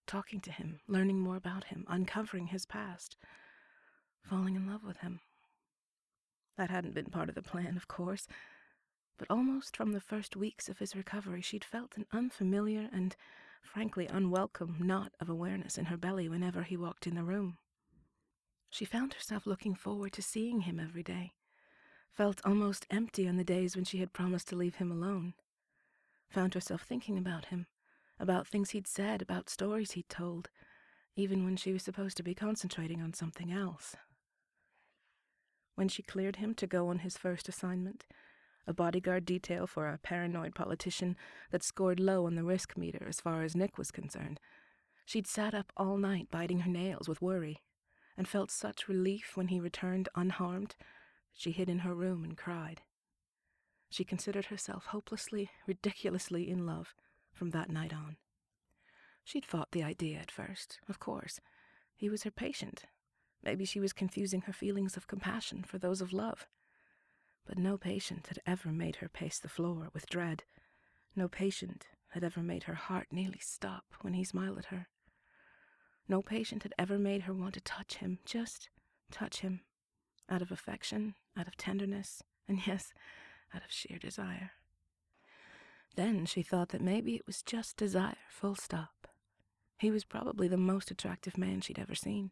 talking 0.06 0.40
to 0.42 0.52
him, 0.52 0.78
learning 0.86 1.18
more 1.18 1.34
about 1.34 1.64
him, 1.64 1.84
uncovering 1.88 2.46
his 2.46 2.66
past, 2.66 3.16
falling 4.22 4.54
in 4.54 4.68
love 4.68 4.84
with 4.84 4.98
him. 4.98 5.18
That 6.58 6.70
hadn't 6.70 6.94
been 6.94 7.06
part 7.06 7.28
of 7.28 7.36
the 7.36 7.42
plan, 7.42 7.76
of 7.76 7.86
course, 7.86 8.26
but 9.16 9.30
almost 9.30 9.76
from 9.76 9.92
the 9.92 10.00
first 10.00 10.34
weeks 10.34 10.68
of 10.68 10.80
his 10.80 10.96
recovery, 10.96 11.40
she'd 11.40 11.64
felt 11.64 11.96
an 11.96 12.04
unfamiliar 12.12 12.88
and 12.92 13.14
frankly 13.62 14.08
unwelcome 14.08 14.76
knot 14.80 15.12
of 15.20 15.28
awareness 15.28 15.78
in 15.78 15.84
her 15.84 15.96
belly 15.96 16.28
whenever 16.28 16.64
he 16.64 16.76
walked 16.76 17.06
in 17.06 17.14
the 17.14 17.22
room. 17.22 17.58
She 18.70 18.84
found 18.84 19.14
herself 19.14 19.46
looking 19.46 19.76
forward 19.76 20.12
to 20.14 20.22
seeing 20.22 20.62
him 20.62 20.80
every 20.80 21.04
day, 21.04 21.32
felt 22.10 22.40
almost 22.44 22.86
empty 22.90 23.28
on 23.28 23.36
the 23.36 23.44
days 23.44 23.76
when 23.76 23.84
she 23.84 23.98
had 23.98 24.12
promised 24.12 24.48
to 24.48 24.56
leave 24.56 24.76
him 24.76 24.90
alone, 24.90 25.34
found 26.28 26.54
herself 26.54 26.82
thinking 26.82 27.16
about 27.16 27.46
him, 27.46 27.68
about 28.18 28.48
things 28.48 28.70
he'd 28.70 28.88
said, 28.88 29.22
about 29.22 29.48
stories 29.48 29.92
he'd 29.92 30.08
told, 30.08 30.50
even 31.14 31.44
when 31.44 31.56
she 31.56 31.72
was 31.72 31.84
supposed 31.84 32.16
to 32.16 32.24
be 32.24 32.34
concentrating 32.34 33.00
on 33.00 33.12
something 33.12 33.52
else. 33.52 33.94
When 35.78 35.88
she 35.88 36.02
cleared 36.02 36.36
him 36.36 36.56
to 36.56 36.66
go 36.66 36.88
on 36.88 36.98
his 36.98 37.16
first 37.16 37.48
assignment, 37.48 38.04
a 38.66 38.72
bodyguard 38.72 39.24
detail 39.24 39.68
for 39.68 39.86
a 39.86 39.98
paranoid 39.98 40.52
politician 40.52 41.16
that 41.52 41.62
scored 41.62 42.00
low 42.00 42.26
on 42.26 42.34
the 42.34 42.42
risk 42.42 42.76
meter 42.76 43.06
as 43.08 43.20
far 43.20 43.44
as 43.44 43.54
Nick 43.54 43.78
was 43.78 43.92
concerned, 43.92 44.40
she'd 45.04 45.28
sat 45.28 45.54
up 45.54 45.72
all 45.76 45.96
night 45.96 46.32
biting 46.32 46.62
her 46.62 46.68
nails 46.68 47.08
with 47.08 47.22
worry 47.22 47.62
and 48.16 48.26
felt 48.26 48.50
such 48.50 48.88
relief 48.88 49.36
when 49.36 49.46
he 49.46 49.60
returned 49.60 50.08
unharmed 50.16 50.70
that 50.70 51.40
she 51.40 51.52
hid 51.52 51.68
in 51.68 51.78
her 51.78 51.94
room 51.94 52.24
and 52.24 52.36
cried. 52.36 52.82
She 53.88 54.02
considered 54.02 54.46
herself 54.46 54.86
hopelessly, 54.86 55.48
ridiculously 55.64 56.50
in 56.50 56.66
love 56.66 56.92
from 57.32 57.50
that 57.50 57.70
night 57.70 57.92
on. 57.94 58.16
She'd 59.22 59.46
fought 59.46 59.70
the 59.70 59.84
idea 59.84 60.18
at 60.18 60.32
first, 60.32 60.80
of 60.88 60.98
course. 60.98 61.38
He 61.94 62.08
was 62.08 62.24
her 62.24 62.32
patient. 62.32 62.82
Maybe 63.42 63.64
she 63.64 63.80
was 63.80 63.92
confusing 63.92 64.42
her 64.42 64.52
feelings 64.52 64.96
of 64.96 65.06
compassion 65.06 65.62
for 65.62 65.78
those 65.78 66.00
of 66.00 66.12
love. 66.12 66.46
But 67.46 67.58
no 67.58 67.78
patient 67.78 68.26
had 68.28 68.40
ever 68.46 68.70
made 68.70 68.96
her 68.96 69.08
pace 69.08 69.38
the 69.38 69.48
floor 69.48 69.88
with 69.92 70.08
dread. 70.10 70.44
No 71.16 71.28
patient 71.28 71.86
had 72.10 72.24
ever 72.24 72.40
made 72.40 72.64
her 72.64 72.74
heart 72.74 73.08
nearly 73.10 73.38
stop 73.40 73.84
when 74.02 74.14
he 74.14 74.24
smiled 74.24 74.58
at 74.58 74.66
her. 74.66 74.88
No 76.08 76.22
patient 76.22 76.62
had 76.62 76.74
ever 76.78 76.98
made 76.98 77.22
her 77.22 77.34
want 77.34 77.54
to 77.54 77.60
touch 77.60 77.96
him, 77.96 78.18
just 78.24 78.70
touch 79.10 79.40
him, 79.40 79.60
out 80.28 80.42
of 80.42 80.50
affection, 80.50 81.14
out 81.36 81.46
of 81.46 81.56
tenderness, 81.56 82.22
and 82.46 82.60
yes, 82.66 82.92
out 83.54 83.62
of 83.64 83.70
sheer 83.70 83.98
desire. 83.98 84.52
Then 85.96 86.26
she 86.26 86.42
thought 86.42 86.70
that 86.70 86.80
maybe 86.80 87.14
it 87.16 87.26
was 87.26 87.42
just 87.42 87.76
desire, 87.76 88.16
full 88.28 88.54
stop. 88.54 89.08
He 89.78 89.90
was 89.90 90.04
probably 90.04 90.48
the 90.48 90.56
most 90.56 90.90
attractive 90.90 91.36
man 91.36 91.60
she'd 91.60 91.78
ever 91.78 91.94
seen. 91.94 92.30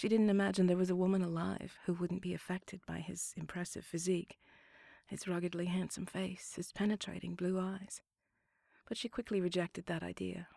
She 0.00 0.08
didn't 0.08 0.30
imagine 0.30 0.66
there 0.66 0.78
was 0.78 0.88
a 0.88 0.96
woman 0.96 1.20
alive 1.20 1.78
who 1.84 1.92
wouldn't 1.92 2.22
be 2.22 2.32
affected 2.32 2.80
by 2.86 3.00
his 3.00 3.34
impressive 3.36 3.84
physique, 3.84 4.38
his 5.04 5.28
ruggedly 5.28 5.66
handsome 5.66 6.06
face, 6.06 6.54
his 6.56 6.72
penetrating 6.72 7.34
blue 7.34 7.60
eyes. 7.60 8.00
But 8.88 8.96
she 8.96 9.10
quickly 9.10 9.42
rejected 9.42 9.84
that 9.84 10.02
idea 10.02 10.48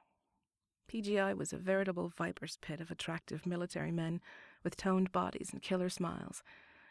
PGI 0.87 1.35
was 1.35 1.51
a 1.51 1.57
veritable 1.57 2.07
viper's 2.07 2.57
pit 2.61 2.79
of 2.79 2.89
attractive 2.89 3.45
military 3.45 3.91
men 3.91 4.21
with 4.63 4.77
toned 4.77 5.11
bodies 5.11 5.49
and 5.51 5.61
killer 5.61 5.89
smiles, 5.89 6.41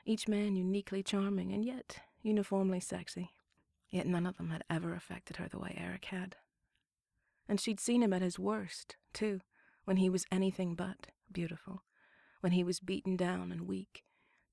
each 0.04 0.28
man 0.28 0.54
uniquely 0.54 1.02
charming 1.02 1.54
and 1.54 1.64
yet 1.64 2.00
uniformly 2.20 2.80
sexy. 2.80 3.30
Yet 3.88 4.06
none 4.06 4.26
of 4.26 4.36
them 4.36 4.50
had 4.50 4.64
ever 4.68 4.94
affected 4.94 5.36
her 5.36 5.48
the 5.48 5.58
way 5.58 5.74
Erik 5.74 6.04
had. 6.04 6.36
And 7.48 7.58
she'd 7.58 7.80
seen 7.80 8.02
him 8.02 8.12
at 8.12 8.20
his 8.20 8.38
worst, 8.38 8.96
too, 9.14 9.40
when 9.86 9.96
he 9.96 10.10
was 10.10 10.26
anything 10.30 10.74
but 10.74 11.06
beautiful, 11.32 11.82
when 12.42 12.52
he 12.52 12.62
was 12.64 12.80
beaten 12.80 13.16
down 13.16 13.50
and 13.50 13.62
weak, 13.68 14.04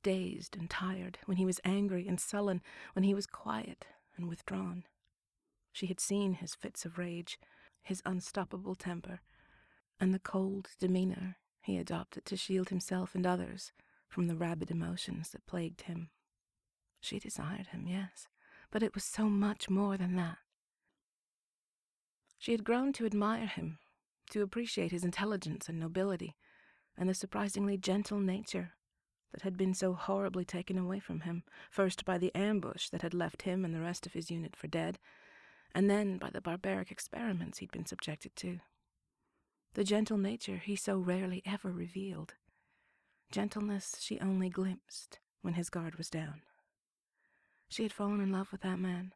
dazed 0.03 0.55
and 0.55 0.69
tired, 0.69 1.17
when 1.25 1.37
he 1.37 1.45
was 1.45 1.59
angry 1.65 2.07
and 2.07 2.19
sullen, 2.19 2.61
when 2.93 3.03
he 3.03 3.13
was 3.13 3.25
quiet 3.25 3.87
and 4.15 4.29
withdrawn. 4.29 4.85
She 5.73 5.87
had 5.87 5.99
seen 5.99 6.33
his 6.33 6.55
fits 6.55 6.85
of 6.85 6.97
rage, 6.97 7.39
his 7.81 8.01
unstoppable 8.05 8.75
temper, 8.75 9.21
and 9.99 10.13
the 10.13 10.19
cold 10.19 10.69
demeanor 10.79 11.37
he 11.61 11.77
adopted 11.77 12.25
to 12.25 12.37
shield 12.37 12.69
himself 12.69 13.15
and 13.15 13.25
others 13.25 13.71
from 14.07 14.27
the 14.27 14.35
rabid 14.35 14.71
emotions 14.71 15.31
that 15.31 15.45
plagued 15.47 15.81
him. 15.81 16.09
She 17.01 17.19
desired 17.19 17.67
him, 17.67 17.85
yes, 17.87 18.27
but 18.71 18.83
it 18.83 18.93
was 18.93 19.03
so 19.03 19.25
much 19.25 19.69
more 19.69 19.97
than 19.97 20.15
that. 20.15 20.37
She 22.37 22.51
had 22.51 22.63
grown 22.63 22.93
to 22.93 23.05
admire 23.05 23.47
him, 23.47 23.79
to 24.29 24.41
appreciate 24.41 24.91
his 24.91 25.03
intelligence 25.03 25.67
and 25.67 25.79
nobility, 25.79 26.35
and 26.99 27.09
the 27.09 27.13
surprisingly 27.13 27.77
gentle 27.77 28.19
nature 28.19 28.73
that 29.31 29.43
had 29.43 29.55
been 29.55 29.73
so 29.73 29.93
horribly 29.93 30.43
taken 30.43 30.77
away 30.77 30.99
from 30.99 31.21
him, 31.21 31.43
first 31.71 32.03
by 32.03 32.17
the 32.17 32.35
ambush 32.35 32.89
that 32.89 33.01
had 33.01 33.13
left 33.13 33.43
him 33.43 33.63
and 33.63 33.73
the 33.73 33.81
rest 33.81 34.05
of 34.05 34.13
his 34.13 34.29
unit 34.29 34.55
for 34.55 34.67
dead, 34.67 34.99
and 35.73 35.89
then 35.89 36.17
by 36.17 36.29
the 36.29 36.41
barbaric 36.41 36.91
experiments 36.91 37.59
he'd 37.59 37.71
been 37.71 37.85
subjected 37.85 38.35
to. 38.35 38.59
The 39.75 39.83
gentle 39.83 40.17
nature 40.17 40.57
he 40.57 40.75
so 40.75 40.97
rarely 40.97 41.41
ever 41.45 41.71
revealed. 41.71 42.33
Gentleness 43.31 43.97
she 44.01 44.19
only 44.19 44.49
glimpsed 44.49 45.19
when 45.41 45.53
his 45.53 45.69
guard 45.69 45.95
was 45.95 46.09
down. 46.09 46.41
She 47.69 47.83
had 47.83 47.93
fallen 47.93 48.19
in 48.19 48.31
love 48.31 48.51
with 48.51 48.61
that 48.61 48.79
man, 48.79 49.13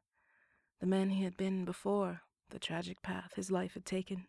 the 0.80 0.86
man 0.86 1.10
he 1.10 1.24
had 1.24 1.36
been 1.36 1.66
before 1.66 2.22
the 2.50 2.60
tragic 2.60 3.02
path 3.02 3.32
his 3.36 3.50
life 3.52 3.74
had 3.74 3.86
taken. 3.86 4.28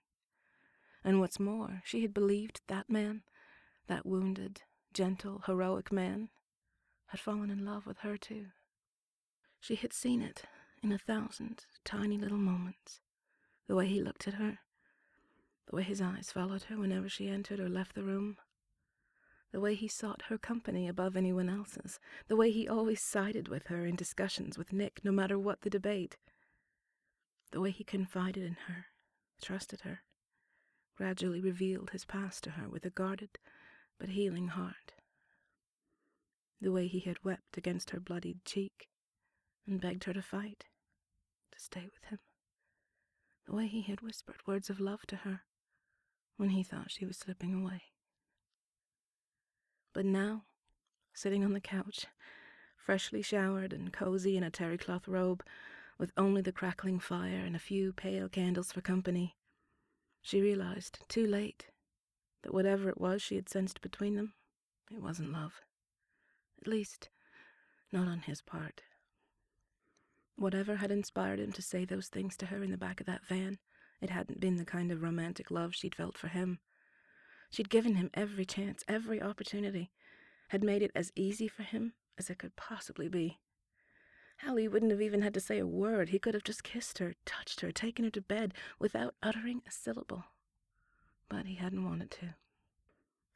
And 1.05 1.21
what's 1.21 1.39
more, 1.39 1.83
she 1.85 2.03
had 2.03 2.15
believed 2.15 2.63
that 2.69 2.89
man, 2.89 3.23
that 3.87 4.07
wounded, 4.07 4.63
gentle, 4.93 5.43
heroic 5.47 5.93
man, 5.93 6.31
had 7.07 7.21
fallen 7.21 7.51
in 7.51 7.65
love 7.65 7.87
with 7.87 7.99
her 7.99 8.17
too. 8.17 8.47
She 9.61 9.77
had 9.77 9.93
seen 9.93 10.23
it 10.23 10.45
in 10.83 10.93
a 10.93 10.99
thousand 10.99 11.65
tiny 11.85 12.19
little 12.19 12.39
moments 12.39 13.01
the 13.67 13.75
way 13.75 13.87
he 13.87 14.03
looked 14.03 14.29
at 14.29 14.35
her, 14.35 14.59
the 15.67 15.77
way 15.77 15.83
his 15.83 16.01
eyes 16.01 16.31
followed 16.33 16.65
her 16.65 16.79
whenever 16.79 17.09
she 17.09 17.29
entered 17.29 17.61
or 17.61 17.69
left 17.69 17.95
the 17.95 18.03
room, 18.03 18.37
the 19.53 19.61
way 19.61 19.75
he 19.75 19.89
sought 19.89 20.23
her 20.29 20.37
company 20.37 20.89
above 20.89 21.17
anyone 21.17 21.49
else's, 21.49 21.99
the 22.29 22.37
way 22.37 22.51
he 22.51 22.69
always 22.69 23.01
sided 23.01 23.49
with 23.49 23.69
her 23.69 23.87
in 23.87 23.97
discussions 23.97 24.59
with 24.59 24.73
Nick, 24.73 25.01
no 25.05 25.13
matter 25.13 25.39
what 25.39 25.63
the 25.63 25.71
debate, 25.71 26.17
the 27.53 27.61
way 27.61 27.71
he 27.71 27.85
confided 27.85 28.43
in 28.45 28.57
her, 28.67 28.87
trusted 29.41 29.83
her, 29.83 30.03
gradually 30.97 31.41
revealed 31.41 31.91
his 31.91 32.05
past 32.05 32.45
to 32.45 32.51
her 32.51 32.69
with 32.69 32.85
a 32.85 32.91
guarded 32.91 33.39
but 33.99 34.11
healing 34.11 34.49
heart, 34.49 34.93
the 36.61 36.73
way 36.73 36.87
he 36.87 37.01
had 37.01 37.25
wept 37.25 37.57
against 37.57 37.91
her 37.91 38.01
bloodied 38.01 38.45
cheek 38.45 38.89
and 39.67 39.81
begged 39.81 40.05
her 40.05 40.13
to 40.13 40.23
fight, 40.23 40.65
to 41.53 41.61
stay 41.61 41.85
with 41.85 42.05
him, 42.11 42.19
the 43.47 43.55
way 43.55 43.67
he 43.67 43.83
had 43.83 44.01
whispered 44.01 44.47
words 44.47 44.71
of 44.71 44.81
love 44.81 45.07
to 45.07 45.17
her 45.17 45.43
when 46.37 46.51
he 46.51 46.63
thought 46.63 46.91
she 46.91 47.07
was 47.07 47.17
slipping 47.17 47.55
away. 47.55 47.83
But 49.93 50.07
now, 50.07 50.45
sitting 51.13 51.45
on 51.45 51.53
the 51.53 51.61
couch, 51.61 52.07
freshly 52.77 53.23
showered 53.23 53.73
and 53.73 53.93
cozy 53.93 54.37
in 54.37 54.43
a 54.43 54.51
terry 54.51 54.77
cloth 54.77 55.07
robe, 55.07 55.45
with 55.99 56.13
only 56.17 56.43
the 56.43 56.53
crackling 56.53 56.99
fire 56.99 57.45
and 57.45 57.55
a 57.55 57.61
few 57.61 57.93
pale 57.93 58.29
candles 58.29 58.73
for 58.73 58.81
company, 58.81 59.37
she 60.21 60.41
realized, 60.41 60.99
too 61.09 61.27
late, 61.27 61.69
that 62.45 62.55
whatever 62.55 62.89
it 62.89 63.01
was 63.01 63.23
she 63.23 63.35
had 63.35 63.49
sensed 63.49 63.81
between 63.81 64.15
them, 64.15 64.35
it 64.93 65.03
wasn't 65.03 65.33
love. 65.33 65.63
At 66.61 66.69
least, 66.69 67.09
not 67.91 68.07
on 68.07 68.21
his 68.21 68.43
part. 68.43 68.83
Whatever 70.37 70.77
had 70.77 70.91
inspired 70.91 71.41
him 71.41 71.53
to 71.53 71.63
say 71.63 71.85
those 71.85 72.09
things 72.09 72.37
to 72.37 72.47
her 72.47 72.63
in 72.63 72.71
the 72.71 72.77
back 72.77 73.01
of 73.01 73.07
that 73.07 73.27
van, 73.27 73.59
it 74.01 74.11
hadn't 74.11 74.41
been 74.41 74.57
the 74.57 74.65
kind 74.65 74.93
of 74.93 75.03
romantic 75.03 75.51
love 75.51 75.75
she'd 75.75 75.95
felt 75.95 76.19
for 76.19 76.29
him. 76.29 76.59
She'd 77.51 77.71
given 77.71 77.95
him 77.95 78.11
every 78.13 78.45
chance, 78.45 78.85
every 78.87 79.23
opportunity, 79.23 79.91
had 80.49 80.63
made 80.63 80.83
it 80.83 80.91
as 80.95 81.13
easy 81.17 81.49
for 81.49 81.63
him 81.63 81.95
as 82.19 82.29
it 82.29 82.39
could 82.39 82.57
possibly 82.57 83.09
be. 83.09 83.39
Hell, 84.39 84.57
he 84.57 84.69
wouldn't 84.69 84.91
have 84.91 85.01
even 85.01 85.23
had 85.23 85.33
to 85.35 85.41
say 85.41 85.59
a 85.59 85.67
word. 85.67 86.11
He 86.11 86.19
could 86.19 86.35
have 86.35 86.45
just 86.45 86.65
kissed 86.65 86.99
her, 86.99 87.15
touched 87.25 87.61
her, 87.63 87.73
taken 87.73 88.05
her 88.05 88.11
to 88.11 88.21
bed 88.21 88.53
without 88.79 89.15
uttering 89.23 89.63
a 89.67 89.71
syllable. 89.71 90.25
But 91.29 91.47
he 91.47 91.55
hadn't 91.57 91.85
wanted 91.85 92.11
to. 92.13 92.35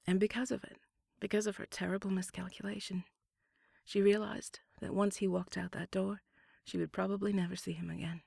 And 0.07 0.21
because 0.21 0.51
of 0.51 0.65
it, 0.65 0.79
because 1.21 1.47
of 1.47 1.57
her 1.57 1.67
terrible 1.67 2.11
miscalculation, 2.11 3.05
she 3.85 4.03
realized 4.03 4.61
that 4.81 4.95
once 4.95 5.17
he 5.17 5.29
walked 5.29 5.57
out 5.57 5.73
that 5.73 5.91
door, 5.91 6.23
she 6.65 6.79
would 6.79 6.93
probably 6.93 7.33
never 7.33 7.57
see 7.57 7.73
him 7.73 7.91
again. 7.91 8.23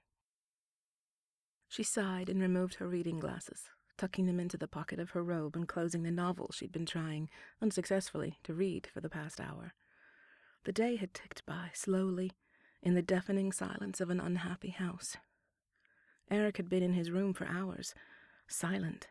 She 1.67 1.83
sighed 1.83 2.27
and 2.27 2.41
removed 2.41 2.75
her 2.75 2.87
reading 2.87 3.19
glasses, 3.19 3.69
tucking 3.97 4.25
them 4.25 4.39
into 4.39 4.57
the 4.57 4.67
pocket 4.67 4.99
of 4.99 5.11
her 5.11 5.23
robe 5.23 5.55
and 5.55 5.67
closing 5.67 6.03
the 6.03 6.11
novel 6.11 6.51
she'd 6.51 6.71
been 6.71 6.85
trying, 6.85 7.29
unsuccessfully, 7.61 8.39
to 8.43 8.53
read 8.53 8.87
for 8.91 8.99
the 8.99 9.09
past 9.09 9.39
hour. 9.39 9.73
The 10.63 10.73
day 10.73 10.97
had 10.97 11.13
ticked 11.13 11.45
by 11.45 11.71
slowly, 11.73 12.31
in 12.83 12.95
the 12.95 13.01
deafening 13.01 13.51
silence 13.51 14.01
of 14.01 14.09
an 14.09 14.19
unhappy 14.19 14.71
house. 14.71 15.15
Erik 16.29 16.57
had 16.57 16.69
been 16.69 16.83
in 16.83 16.93
his 16.93 17.11
room 17.11 17.33
for 17.33 17.45
hours, 17.45 17.93
silent, 18.47 19.07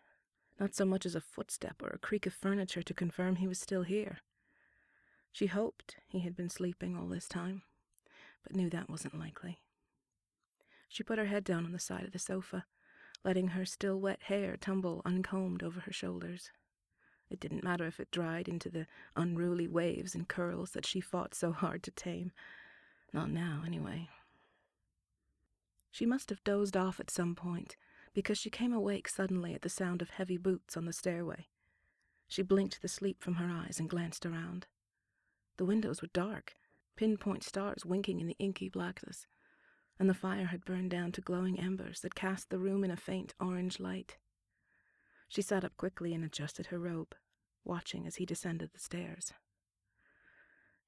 not 0.61 0.75
so 0.75 0.85
much 0.85 1.07
as 1.07 1.17
a 1.17 1.21
footstep 1.21 1.83
or 1.83 1.89
a 1.89 1.99
creak 1.99 2.27
of 2.27 2.35
furniture 2.35 2.83
to 2.83 2.95
confirm 2.95 3.37
he 3.37 3.49
was 3.49 3.59
still 3.59 3.83
here. 3.83 4.19
She 5.33 5.47
hoped 5.47 5.97
he 6.07 6.21
had 6.21 6.37
been 6.37 6.51
sleeping 6.51 6.97
all 6.97 7.07
this 7.07 7.27
time, 7.27 7.63
but 8.43 8.55
knew 8.55 8.71
that 8.71 8.91
wasn't 8.91 9.19
likely. 9.19 9.59
She 10.89 11.03
put 11.03 11.19
her 11.19 11.27
head 11.27 11.45
down 11.45 11.65
on 11.65 11.73
the 11.73 11.79
side 11.79 12.05
of 12.05 12.13
the 12.13 12.19
sofa 12.19 12.67
letting 13.25 13.49
her 13.49 13.65
still 13.65 14.01
wet 14.01 14.23
hair 14.25 14.57
tumble 14.57 15.03
uncombed 15.05 15.63
over 15.63 15.81
her 15.81 15.93
shoulders. 15.93 16.51
It 17.29 17.41
didn't 17.41 17.65
matter 17.65 17.87
if 17.87 18.01
it 18.01 18.11
dried 18.11 18.49
into 18.49 18.71
the 18.71 18.87
unruly 19.15 19.69
waves 19.69 20.15
and 20.15 20.27
curls 20.27 20.73
that 20.73 20.87
she 20.87 21.01
fought 21.01 21.35
so 21.35 21.53
hard 21.53 21.83
to 21.85 21.91
tame. 21.91 22.33
Not 23.13 23.31
now, 23.31 23.63
anyway. 23.65 24.09
She 25.91 26.07
must 26.07 26.31
have 26.31 26.43
dozed 26.45 26.77
off 26.77 26.99
at 26.99 27.11
some 27.11 27.35
point, 27.35 27.77
because 28.15 28.39
she 28.39 28.51
came 28.51 28.73
awake 28.73 29.09
suddenly 29.09 29.55
at 29.55 29.63
the 29.63 29.69
sound 29.69 30.03
of 30.03 30.11
heavy 30.11 30.37
boots 30.37 30.77
on 30.77 30.85
the 30.85 30.93
stairway. 30.93 31.49
She 32.29 32.43
blinked 32.43 32.83
the 32.83 32.89
sleep 32.89 33.23
from 33.23 33.35
her 33.35 33.51
eyes 33.51 33.79
and 33.79 33.91
glanced 33.91 34.25
around. 34.25 34.67
The 35.57 35.65
windows 35.65 36.01
were 36.03 36.09
dark, 36.13 36.55
pinpoint 36.97 37.45
stars 37.45 37.85
winking 37.85 38.21
in 38.21 38.27
the 38.27 38.37
inky 38.39 38.69
blackness 38.69 39.27
and 40.01 40.09
the 40.09 40.15
fire 40.15 40.47
had 40.47 40.65
burned 40.65 40.91
down 40.91 41.13
to 41.13 41.21
glowing 41.21 41.61
embers 41.61 42.01
that 42.01 42.15
cast 42.15 42.49
the 42.49 42.59
room 42.59 42.83
in 42.83 42.91
a 42.91 42.97
faint 42.97 43.35
orange 43.39 43.79
light. 43.79 44.17
She 45.29 45.43
sat 45.43 45.63
up 45.63 45.77
quickly 45.77 46.15
and 46.15 46.25
adjusted 46.25 46.69
her 46.69 46.79
robe, 46.79 47.15
watching 47.65 48.07
as 48.07 48.17
he 48.17 48.25
descended 48.25 48.71
the 48.73 48.81
stairs. 48.81 49.35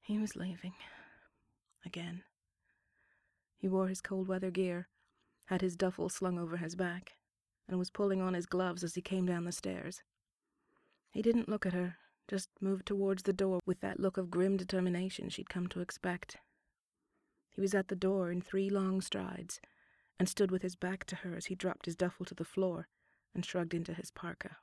He 0.01 0.17
was 0.17 0.35
leaving. 0.35 0.73
Again. 1.85 2.23
He 3.55 3.67
wore 3.67 3.87
his 3.87 4.01
cold 4.01 4.27
weather 4.27 4.49
gear, 4.49 4.87
had 5.53 5.61
his 5.61 5.75
duffel 5.75 6.09
slung 6.09 6.39
over 6.39 6.57
his 6.57 6.75
back, 6.75 7.11
and 7.67 7.77
was 7.77 7.91
pulling 7.91 8.19
on 8.19 8.33
his 8.33 8.47
gloves 8.47 8.83
as 8.83 8.95
he 8.95 9.01
came 9.01 9.27
down 9.27 9.43
the 9.43 9.51
stairs. 9.51 10.01
He 11.11 11.21
didn't 11.21 11.47
look 11.47 11.63
at 11.63 11.73
her, 11.73 11.97
just 12.27 12.49
moved 12.59 12.87
towards 12.87 13.21
the 13.21 13.33
door 13.33 13.59
with 13.63 13.79
that 13.81 13.99
look 13.99 14.17
of 14.17 14.31
grim 14.31 14.57
determination 14.57 15.29
she'd 15.29 15.51
come 15.51 15.67
to 15.67 15.79
expect. 15.79 16.37
He 17.51 17.61
was 17.61 17.75
at 17.75 17.87
the 17.87 17.95
door 17.95 18.31
in 18.31 18.41
three 18.41 18.67
long 18.67 18.99
strides, 18.99 19.61
and 20.19 20.27
stood 20.27 20.49
with 20.49 20.63
his 20.63 20.75
back 20.75 21.05
to 21.05 21.17
her 21.17 21.35
as 21.35 21.45
he 21.45 21.55
dropped 21.55 21.85
his 21.85 21.95
duffel 21.95 22.25
to 22.25 22.33
the 22.33 22.43
floor 22.43 22.87
and 23.35 23.45
shrugged 23.45 23.75
into 23.75 23.93
his 23.93 24.09
parka. 24.09 24.57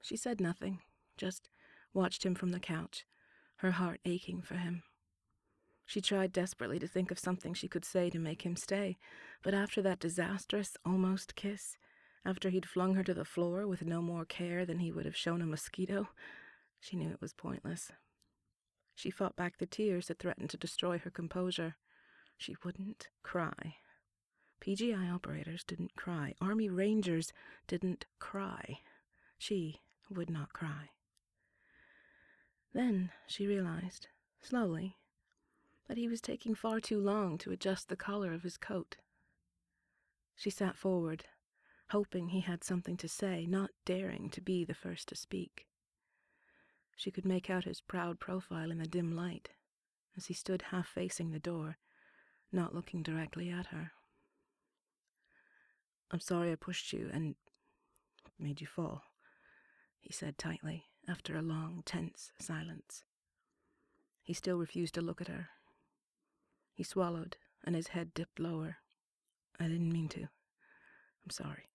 She 0.00 0.16
said 0.16 0.40
nothing, 0.40 0.78
just 1.16 1.48
watched 1.92 2.24
him 2.24 2.36
from 2.36 2.50
the 2.50 2.60
couch, 2.60 3.04
her 3.56 3.72
heart 3.72 3.98
aching 4.04 4.42
for 4.42 4.54
him. 4.54 4.84
She 5.92 6.00
tried 6.00 6.32
desperately 6.32 6.78
to 6.78 6.88
think 6.88 7.10
of 7.10 7.18
something 7.18 7.52
she 7.52 7.68
could 7.68 7.84
say 7.84 8.08
to 8.08 8.18
make 8.18 8.46
him 8.46 8.56
stay, 8.56 8.96
but 9.42 9.52
after 9.52 9.82
that 9.82 10.00
disastrous, 10.00 10.74
almost 10.86 11.34
kiss, 11.34 11.76
after 12.24 12.48
he'd 12.48 12.64
flung 12.64 12.94
her 12.94 13.04
to 13.04 13.12
the 13.12 13.26
floor 13.26 13.66
with 13.66 13.84
no 13.84 14.00
more 14.00 14.24
care 14.24 14.64
than 14.64 14.78
he 14.78 14.90
would 14.90 15.04
have 15.04 15.14
shown 15.14 15.42
a 15.42 15.46
mosquito, 15.46 16.08
she 16.80 16.96
knew 16.96 17.10
it 17.10 17.20
was 17.20 17.34
pointless. 17.34 17.92
She 18.94 19.10
fought 19.10 19.36
back 19.36 19.58
the 19.58 19.66
tears 19.66 20.06
that 20.06 20.18
threatened 20.18 20.48
to 20.48 20.56
destroy 20.56 20.96
her 20.96 21.10
composure. 21.10 21.76
She 22.38 22.56
wouldn't 22.64 23.08
cry. 23.22 23.76
PGI 24.62 25.12
operators 25.12 25.62
didn't 25.62 25.94
cry. 25.94 26.32
Army 26.40 26.70
Rangers 26.70 27.34
didn't 27.66 28.06
cry. 28.18 28.78
She 29.36 29.82
would 30.08 30.30
not 30.30 30.54
cry. 30.54 30.88
Then 32.72 33.10
she 33.26 33.46
realized, 33.46 34.08
slowly, 34.40 34.96
that 35.88 35.96
he 35.96 36.08
was 36.08 36.20
taking 36.20 36.54
far 36.54 36.80
too 36.80 36.98
long 36.98 37.38
to 37.38 37.50
adjust 37.50 37.88
the 37.88 37.96
collar 37.96 38.32
of 38.32 38.42
his 38.42 38.56
coat. 38.56 38.96
She 40.36 40.50
sat 40.50 40.76
forward, 40.76 41.24
hoping 41.90 42.28
he 42.28 42.40
had 42.40 42.64
something 42.64 42.96
to 42.96 43.08
say, 43.08 43.46
not 43.46 43.70
daring 43.84 44.30
to 44.30 44.40
be 44.40 44.64
the 44.64 44.74
first 44.74 45.08
to 45.08 45.16
speak. 45.16 45.66
She 46.96 47.10
could 47.10 47.24
make 47.24 47.50
out 47.50 47.64
his 47.64 47.80
proud 47.80 48.20
profile 48.20 48.70
in 48.70 48.78
the 48.78 48.86
dim 48.86 49.14
light 49.14 49.50
as 50.16 50.26
he 50.26 50.34
stood 50.34 50.62
half 50.70 50.86
facing 50.86 51.30
the 51.30 51.38
door, 51.38 51.78
not 52.50 52.74
looking 52.74 53.02
directly 53.02 53.50
at 53.50 53.66
her. 53.66 53.92
I'm 56.10 56.20
sorry 56.20 56.52
I 56.52 56.56
pushed 56.56 56.92
you 56.92 57.08
and 57.12 57.34
made 58.38 58.60
you 58.60 58.66
fall, 58.66 59.02
he 60.00 60.12
said 60.12 60.36
tightly 60.36 60.84
after 61.08 61.36
a 61.36 61.42
long, 61.42 61.82
tense 61.84 62.32
silence. 62.38 63.04
He 64.22 64.34
still 64.34 64.58
refused 64.58 64.94
to 64.94 65.00
look 65.00 65.20
at 65.20 65.28
her. 65.28 65.48
He 66.74 66.82
swallowed, 66.82 67.36
and 67.64 67.74
his 67.74 67.88
head 67.88 68.14
dipped 68.14 68.40
lower. 68.40 68.78
I 69.60 69.64
didn't 69.64 69.92
mean 69.92 70.08
to. 70.10 70.22
I'm 70.22 71.30
sorry. 71.30 71.70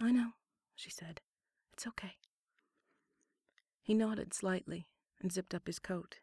I 0.00 0.10
know, 0.10 0.30
she 0.74 0.90
said. 0.90 1.20
It's 1.72 1.86
okay. 1.86 2.14
He 3.82 3.94
nodded 3.94 4.32
slightly 4.32 4.86
and 5.20 5.32
zipped 5.32 5.54
up 5.54 5.66
his 5.66 5.78
coat. 5.78 6.20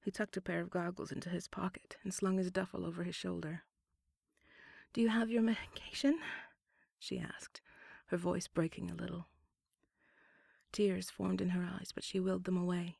He 0.00 0.10
tucked 0.10 0.36
a 0.36 0.40
pair 0.40 0.60
of 0.60 0.70
goggles 0.70 1.12
into 1.12 1.28
his 1.28 1.48
pocket 1.48 1.96
and 2.02 2.12
slung 2.12 2.38
his 2.38 2.50
duffel 2.50 2.84
over 2.84 3.04
his 3.04 3.14
shoulder. 3.14 3.62
Do 4.92 5.00
you 5.00 5.08
have 5.08 5.30
your 5.30 5.42
medication? 5.42 6.18
she 6.98 7.18
asked, 7.18 7.60
her 8.06 8.16
voice 8.16 8.48
breaking 8.48 8.90
a 8.90 8.94
little. 8.94 9.26
Tears 10.72 11.10
formed 11.10 11.40
in 11.40 11.50
her 11.50 11.64
eyes, 11.64 11.92
but 11.94 12.04
she 12.04 12.20
willed 12.20 12.44
them 12.44 12.56
away, 12.56 12.96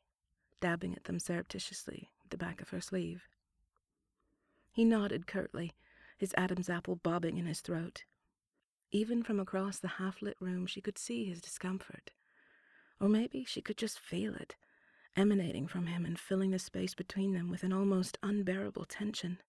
dabbing 0.61 0.95
at 0.95 1.05
them 1.05 1.19
surreptitiously 1.19 2.09
with 2.21 2.31
the 2.31 2.37
back 2.37 2.61
of 2.61 2.69
her 2.69 2.81
sleeve. 2.81 3.27
He 4.79 4.85
nodded 4.85 5.27
curtly, 5.27 5.73
his 6.17 6.33
Adam's 6.37 6.69
apple 6.69 6.95
bobbing 6.95 7.37
in 7.37 7.45
his 7.45 7.59
throat. 7.59 8.05
Even 8.91 9.23
from 9.23 9.37
across 9.37 9.77
the 9.77 9.89
half 9.99 10.21
lit 10.21 10.37
room, 10.39 10.65
she 10.65 10.79
could 10.79 10.97
see 10.97 11.25
his 11.25 11.41
discomfort. 11.41 12.11
Or 12.97 13.09
maybe 13.09 13.43
she 13.43 13.61
could 13.61 13.75
just 13.75 13.99
feel 13.99 14.35
it, 14.35 14.55
emanating 15.17 15.67
from 15.67 15.87
him 15.87 16.05
and 16.05 16.17
filling 16.17 16.51
the 16.51 16.59
space 16.59 16.95
between 16.95 17.33
them 17.33 17.49
with 17.49 17.63
an 17.63 17.73
almost 17.73 18.17
unbearable 18.23 18.85
tension. 18.85 19.41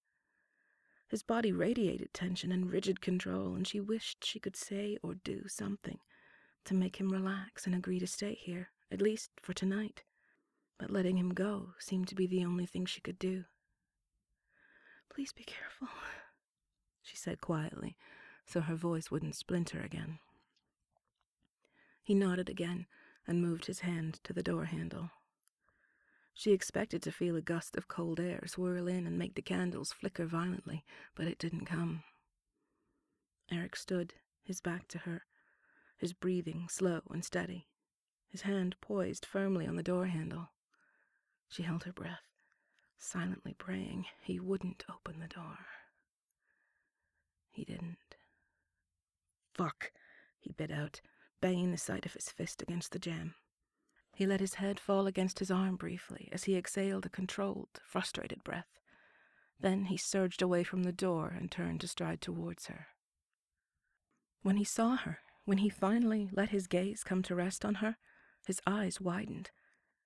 His 1.07 1.23
body 1.23 1.53
radiated 1.53 2.13
tension 2.13 2.51
and 2.51 2.69
rigid 2.69 3.01
control, 3.01 3.55
and 3.55 3.69
she 3.69 3.79
wished 3.79 4.25
she 4.25 4.41
could 4.41 4.57
say 4.57 4.99
or 5.01 5.15
do 5.15 5.47
something 5.47 6.01
to 6.65 6.75
make 6.75 6.97
him 6.97 7.09
relax 7.09 7.67
and 7.67 7.75
agree 7.77 8.01
to 8.01 8.07
stay 8.09 8.35
here, 8.35 8.73
at 8.91 9.01
least 9.01 9.31
for 9.41 9.53
tonight. 9.53 10.03
But 10.77 10.91
letting 10.91 11.19
him 11.19 11.33
go 11.35 11.75
seemed 11.79 12.09
to 12.09 12.17
be 12.17 12.27
the 12.27 12.45
only 12.45 12.67
thing 12.67 12.85
she 12.85 13.01
could 13.01 13.21
do. 13.21 13.45
Please 15.13 15.33
be 15.33 15.45
careful, 15.45 15.89
she 17.03 17.17
said 17.17 17.41
quietly, 17.41 17.97
so 18.47 18.61
her 18.61 18.77
voice 18.77 19.11
wouldn't 19.11 19.35
splinter 19.35 19.81
again. 19.81 20.19
He 22.03 22.15
nodded 22.15 22.49
again 22.49 22.87
and 23.27 23.43
moved 23.43 23.67
his 23.67 23.81
hand 23.81 24.21
to 24.25 24.33
the 24.33 24.43
door 24.43 24.65
handle. 24.65 25.11
She 26.33 26.53
expected 26.53 27.03
to 27.03 27.13
feel 27.13 27.37
a 27.37 27.43
gust 27.43 27.77
of 27.77 27.89
cold 27.89 28.19
air 28.19 28.43
swirl 28.47 28.89
in 28.89 29.07
and 29.07 29.19
make 29.19 29.35
the 29.35 29.43
candles 29.43 29.93
flicker 29.93 30.27
violently, 30.27 30.85
but 31.15 31.27
it 31.27 31.39
didn't 31.39 31.67
come. 31.67 32.03
Erik 33.51 33.77
stood, 33.77 34.15
his 34.43 34.61
back 34.61 34.89
to 34.89 34.99
her, 34.99 35.25
his 35.99 36.13
breathing 36.13 36.67
slow 36.71 37.03
and 37.11 37.25
steady, 37.25 37.67
his 38.29 38.43
hand 38.43 38.77
poised 38.81 39.27
firmly 39.27 39.67
on 39.67 39.77
the 39.77 39.83
door 39.83 40.07
handle. 40.07 40.51
She 41.49 41.65
held 41.65 41.85
her 41.85 41.93
breath, 41.93 42.30
silently 43.01 43.55
praying 43.55 44.07
he 44.23 44.39
wouldn't 44.39 44.85
open 44.89 45.21
the 45.21 45.29
door. 45.29 45.59
He 47.51 47.65
didn't. 47.65 48.17
Fuck, 49.55 49.93
he 50.39 50.53
bit 50.53 50.71
out, 50.71 51.01
banging 51.41 51.71
the 51.71 51.77
side 51.79 52.07
of 52.07 52.15
his 52.15 52.29
fist 52.29 52.63
against 52.63 52.93
the 52.93 52.99
jamb. 52.99 53.35
He 54.15 54.27
let 54.27 54.41
his 54.41 54.55
head 54.55 54.79
fall 54.79 55.07
against 55.07 55.39
his 55.39 55.51
arm 55.51 55.77
briefly 55.77 56.29
as 56.33 56.45
he 56.45 56.57
exhaled 56.57 57.07
a 57.07 57.11
controlled, 57.11 57.81
frustrated 57.85 58.45
breath. 58.45 58.79
Then 59.59 59.87
he 59.87 59.97
surged 59.97 60.43
away 60.43 60.63
from 60.63 60.83
the 60.83 60.93
door 60.93 61.35
and 61.37 61.51
turned 61.51 61.81
to 61.81 61.89
stride 61.89 62.21
towards 62.21 62.67
her. 62.67 62.89
When 64.43 64.57
he 64.57 64.65
saw 64.65 64.97
her, 64.97 65.21
when 65.45 65.59
he 65.59 65.69
finally 65.69 66.29
let 66.33 66.51
his 66.51 66.67
gaze 66.67 67.03
come 67.03 67.23
to 67.25 67.35
rest 67.35 67.65
on 67.65 67.77
her, 67.77 67.97
his 68.47 68.61
eyes 68.67 69.01
widened. 69.01 69.51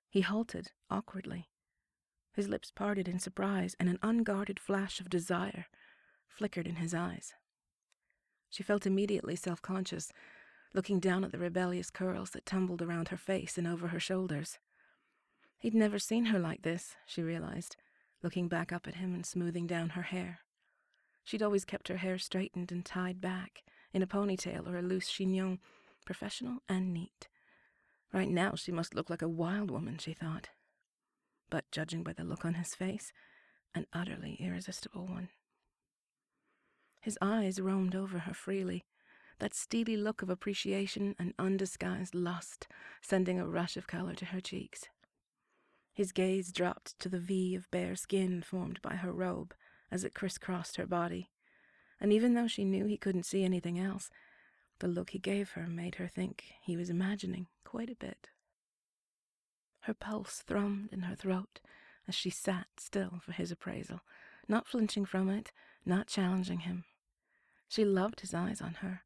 He 0.08 0.22
halted 0.22 0.72
awkwardly. 0.90 1.50
His 2.34 2.48
lips 2.48 2.72
parted 2.72 3.08
in 3.08 3.20
surprise, 3.20 3.76
and 3.78 3.88
an 3.88 3.98
unguarded 4.02 4.58
flash 4.58 5.00
of 5.00 5.08
desire 5.08 5.66
flickered 6.26 6.66
in 6.66 6.76
his 6.76 6.92
eyes. 6.92 7.32
She 8.50 8.64
felt 8.64 8.86
immediately 8.86 9.36
self 9.36 9.62
conscious, 9.62 10.12
looking 10.72 10.98
down 10.98 11.24
at 11.24 11.30
the 11.30 11.38
rebellious 11.38 11.90
curls 11.90 12.30
that 12.30 12.44
tumbled 12.44 12.82
around 12.82 13.08
her 13.08 13.16
face 13.16 13.56
and 13.56 13.66
over 13.66 13.88
her 13.88 14.00
shoulders. 14.00 14.58
He'd 15.58 15.74
never 15.74 15.98
seen 15.98 16.26
her 16.26 16.38
like 16.38 16.62
this, 16.62 16.96
she 17.06 17.22
realized, 17.22 17.76
looking 18.22 18.48
back 18.48 18.72
up 18.72 18.88
at 18.88 18.96
him 18.96 19.14
and 19.14 19.24
smoothing 19.24 19.68
down 19.68 19.90
her 19.90 20.02
hair. 20.02 20.40
She'd 21.22 21.42
always 21.42 21.64
kept 21.64 21.88
her 21.88 21.98
hair 21.98 22.18
straightened 22.18 22.72
and 22.72 22.84
tied 22.84 23.20
back, 23.20 23.62
in 23.92 24.02
a 24.02 24.06
ponytail 24.08 24.68
or 24.68 24.76
a 24.76 24.82
loose 24.82 25.08
chignon, 25.08 25.60
professional 26.04 26.62
and 26.68 26.92
neat. 26.92 27.28
Right 28.12 28.28
now 28.28 28.56
she 28.56 28.72
must 28.72 28.94
look 28.94 29.08
like 29.08 29.22
a 29.22 29.28
wild 29.28 29.70
woman, 29.70 29.98
she 29.98 30.12
thought. 30.12 30.48
But 31.50 31.70
judging 31.70 32.02
by 32.02 32.12
the 32.12 32.24
look 32.24 32.44
on 32.44 32.54
his 32.54 32.74
face, 32.74 33.12
an 33.74 33.86
utterly 33.92 34.36
irresistible 34.40 35.06
one. 35.06 35.28
His 37.00 37.18
eyes 37.20 37.60
roamed 37.60 37.94
over 37.94 38.20
her 38.20 38.34
freely, 38.34 38.84
that 39.38 39.54
steely 39.54 39.96
look 39.96 40.22
of 40.22 40.30
appreciation 40.30 41.14
and 41.18 41.34
undisguised 41.38 42.14
lust 42.14 42.66
sending 43.02 43.38
a 43.38 43.46
rush 43.46 43.76
of 43.76 43.86
color 43.86 44.14
to 44.14 44.26
her 44.26 44.40
cheeks. 44.40 44.84
His 45.92 46.12
gaze 46.12 46.52
dropped 46.52 46.98
to 47.00 47.08
the 47.08 47.18
V 47.18 47.54
of 47.54 47.70
bare 47.70 47.94
skin 47.94 48.42
formed 48.42 48.80
by 48.82 48.96
her 48.96 49.12
robe 49.12 49.54
as 49.90 50.02
it 50.02 50.14
crisscrossed 50.14 50.76
her 50.76 50.86
body, 50.86 51.30
and 52.00 52.12
even 52.12 52.34
though 52.34 52.48
she 52.48 52.64
knew 52.64 52.84
he 52.84 52.96
couldn't 52.96 53.26
see 53.26 53.44
anything 53.44 53.78
else, 53.78 54.10
the 54.80 54.88
look 54.88 55.10
he 55.10 55.18
gave 55.18 55.50
her 55.50 55.66
made 55.66 55.96
her 55.96 56.08
think 56.08 56.44
he 56.62 56.76
was 56.76 56.90
imagining 56.90 57.46
quite 57.64 57.90
a 57.90 57.96
bit. 57.96 58.28
Her 59.84 59.94
pulse 59.94 60.42
thrummed 60.46 60.92
in 60.92 61.00
her 61.02 61.14
throat 61.14 61.60
as 62.08 62.14
she 62.14 62.30
sat 62.30 62.66
still 62.78 63.20
for 63.22 63.32
his 63.32 63.50
appraisal, 63.50 64.00
not 64.48 64.66
flinching 64.66 65.04
from 65.04 65.28
it, 65.28 65.52
not 65.84 66.06
challenging 66.06 66.60
him. 66.60 66.84
She 67.68 67.84
loved 67.84 68.20
his 68.20 68.32
eyes 68.32 68.62
on 68.62 68.74
her, 68.74 69.02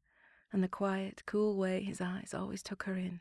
and 0.53 0.63
the 0.63 0.69
quiet, 0.69 1.23
cool 1.25 1.57
way 1.57 1.83
his 1.83 1.99
eyes 1.99 2.33
always 2.33 2.63
took 2.63 2.83
her 2.83 2.95
in. 2.95 3.19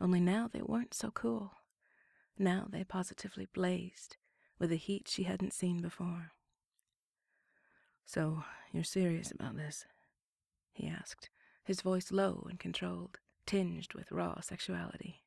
Only 0.00 0.18
now 0.20 0.48
they 0.48 0.62
weren't 0.62 0.94
so 0.94 1.10
cool. 1.10 1.52
Now 2.38 2.68
they 2.70 2.84
positively 2.84 3.46
blazed 3.52 4.16
with 4.58 4.72
a 4.72 4.76
heat 4.76 5.08
she 5.08 5.24
hadn't 5.24 5.52
seen 5.52 5.82
before. 5.82 6.32
So, 8.06 8.44
you're 8.72 8.84
serious 8.84 9.30
about 9.30 9.56
this? 9.56 9.84
he 10.72 10.88
asked, 10.88 11.28
his 11.64 11.82
voice 11.82 12.10
low 12.10 12.46
and 12.48 12.58
controlled, 12.58 13.18
tinged 13.44 13.92
with 13.94 14.10
raw 14.10 14.40
sexuality. 14.40 15.21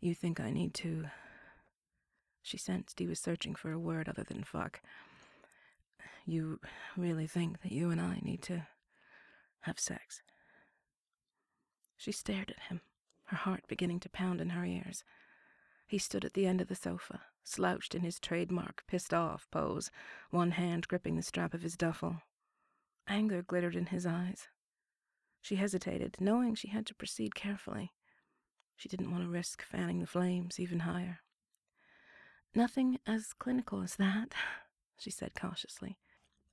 You 0.00 0.14
think 0.14 0.40
I 0.40 0.50
need 0.50 0.74
to. 0.74 1.06
She 2.42 2.58
sensed 2.58 2.98
he 2.98 3.06
was 3.06 3.18
searching 3.18 3.54
for 3.54 3.72
a 3.72 3.78
word 3.78 4.08
other 4.08 4.22
than 4.22 4.44
fuck. 4.44 4.80
You 6.24 6.60
really 6.96 7.26
think 7.26 7.62
that 7.62 7.72
you 7.72 7.90
and 7.90 8.00
I 8.00 8.20
need 8.22 8.42
to 8.42 8.66
have 9.60 9.80
sex? 9.80 10.22
She 11.96 12.12
stared 12.12 12.50
at 12.50 12.64
him, 12.64 12.80
her 13.26 13.36
heart 13.36 13.64
beginning 13.68 14.00
to 14.00 14.08
pound 14.08 14.40
in 14.40 14.50
her 14.50 14.64
ears. 14.64 15.02
He 15.86 15.98
stood 15.98 16.24
at 16.24 16.34
the 16.34 16.46
end 16.46 16.60
of 16.60 16.68
the 16.68 16.74
sofa, 16.74 17.22
slouched 17.42 17.94
in 17.94 18.02
his 18.02 18.18
trademark 18.18 18.84
pissed 18.86 19.14
off 19.14 19.48
pose, 19.50 19.90
one 20.30 20.52
hand 20.52 20.88
gripping 20.88 21.16
the 21.16 21.22
strap 21.22 21.54
of 21.54 21.62
his 21.62 21.76
duffel. 21.76 22.22
Anger 23.08 23.42
glittered 23.42 23.76
in 23.76 23.86
his 23.86 24.04
eyes. 24.04 24.48
She 25.40 25.56
hesitated, 25.56 26.16
knowing 26.18 26.54
she 26.54 26.68
had 26.68 26.86
to 26.86 26.94
proceed 26.94 27.36
carefully. 27.36 27.92
She 28.76 28.88
didn't 28.88 29.10
want 29.10 29.24
to 29.24 29.30
risk 29.30 29.62
fanning 29.62 30.00
the 30.00 30.06
flames 30.06 30.60
even 30.60 30.80
higher. 30.80 31.20
Nothing 32.54 32.98
as 33.06 33.32
clinical 33.32 33.82
as 33.82 33.96
that, 33.96 34.34
she 34.98 35.10
said 35.10 35.32
cautiously. 35.34 35.98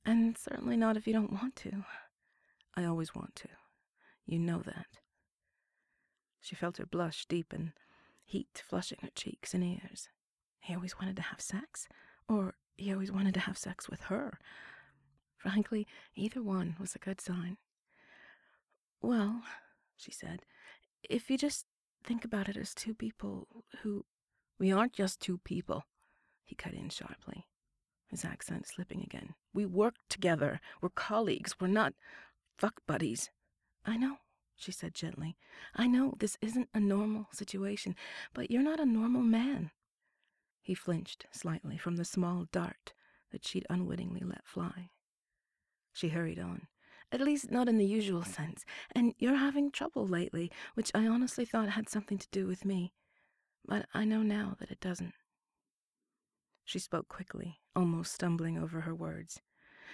And 0.05 0.37
certainly 0.37 0.77
not 0.77 0.97
if 0.97 1.05
you 1.05 1.13
don't 1.13 1.33
want 1.33 1.55
to. 1.57 1.85
I 2.75 2.85
always 2.85 3.13
want 3.13 3.35
to. 3.37 3.49
You 4.25 4.39
know 4.39 4.61
that. 4.65 4.87
She 6.41 6.55
felt 6.55 6.77
her 6.77 6.85
blush 6.85 7.25
deepen, 7.25 7.73
heat 8.23 8.63
flushing 8.67 8.99
her 9.01 9.09
cheeks 9.15 9.53
and 9.53 9.63
ears. 9.63 10.09
He 10.59 10.73
always 10.73 10.97
wanted 10.97 11.15
to 11.17 11.21
have 11.21 11.41
sex, 11.41 11.87
or 12.27 12.55
he 12.75 12.91
always 12.91 13.11
wanted 13.11 13.33
to 13.35 13.39
have 13.41 13.57
sex 13.57 13.89
with 13.89 14.03
her. 14.03 14.39
Frankly, 15.37 15.87
either 16.15 16.41
one 16.41 16.75
was 16.79 16.95
a 16.95 16.99
good 16.99 17.19
sign. 17.19 17.57
Well, 19.01 19.41
she 19.97 20.11
said, 20.11 20.43
if 21.09 21.29
you 21.29 21.37
just 21.37 21.65
think 22.03 22.25
about 22.25 22.49
it 22.49 22.57
as 22.57 22.73
two 22.73 22.93
people 22.93 23.47
who. 23.81 24.05
We 24.59 24.71
aren't 24.71 24.93
just 24.93 25.19
two 25.19 25.39
people, 25.39 25.83
he 26.43 26.55
cut 26.55 26.73
in 26.73 26.89
sharply 26.89 27.47
his 28.13 28.23
accent 28.23 28.67
slipping 28.67 29.01
again. 29.01 29.33
We 29.53 29.65
work 29.65 29.95
together. 30.07 30.61
We're 30.81 30.89
colleagues. 30.89 31.55
We're 31.59 31.67
not 31.67 31.93
fuck 32.57 32.81
buddies. 32.87 33.31
I 33.85 33.97
know, 33.97 34.17
she 34.55 34.71
said 34.71 34.93
gently. 34.93 35.35
I 35.75 35.87
know 35.87 36.13
this 36.19 36.37
isn't 36.39 36.69
a 36.75 36.79
normal 36.79 37.27
situation, 37.33 37.95
but 38.33 38.51
you're 38.51 38.61
not 38.61 38.79
a 38.79 38.85
normal 38.85 39.23
man. 39.23 39.71
He 40.61 40.75
flinched 40.75 41.25
slightly 41.31 41.75
from 41.75 41.95
the 41.95 42.05
small 42.05 42.45
dart 42.51 42.93
that 43.31 43.45
she'd 43.45 43.65
unwittingly 43.69 44.21
let 44.21 44.45
fly. 44.45 44.91
She 45.91 46.09
hurried 46.09 46.39
on. 46.39 46.67
At 47.13 47.21
least 47.21 47.51
not 47.51 47.69
in 47.69 47.77
the 47.77 47.85
usual 47.85 48.23
sense. 48.23 48.65
And 48.95 49.13
you're 49.19 49.35
having 49.35 49.69
trouble 49.69 50.07
lately, 50.07 50.51
which 50.73 50.91
I 50.95 51.05
honestly 51.05 51.45
thought 51.45 51.69
had 51.69 51.87
something 51.87 52.17
to 52.17 52.27
do 52.31 52.47
with 52.47 52.65
me. 52.65 52.91
But 53.63 53.85
I 53.93 54.03
know 54.03 54.23
now 54.23 54.55
that 54.59 54.71
it 54.71 54.79
doesn't. 54.79 55.13
She 56.65 56.79
spoke 56.79 57.07
quickly, 57.07 57.59
almost 57.75 58.13
stumbling 58.13 58.57
over 58.57 58.81
her 58.81 58.95
words. 58.95 59.41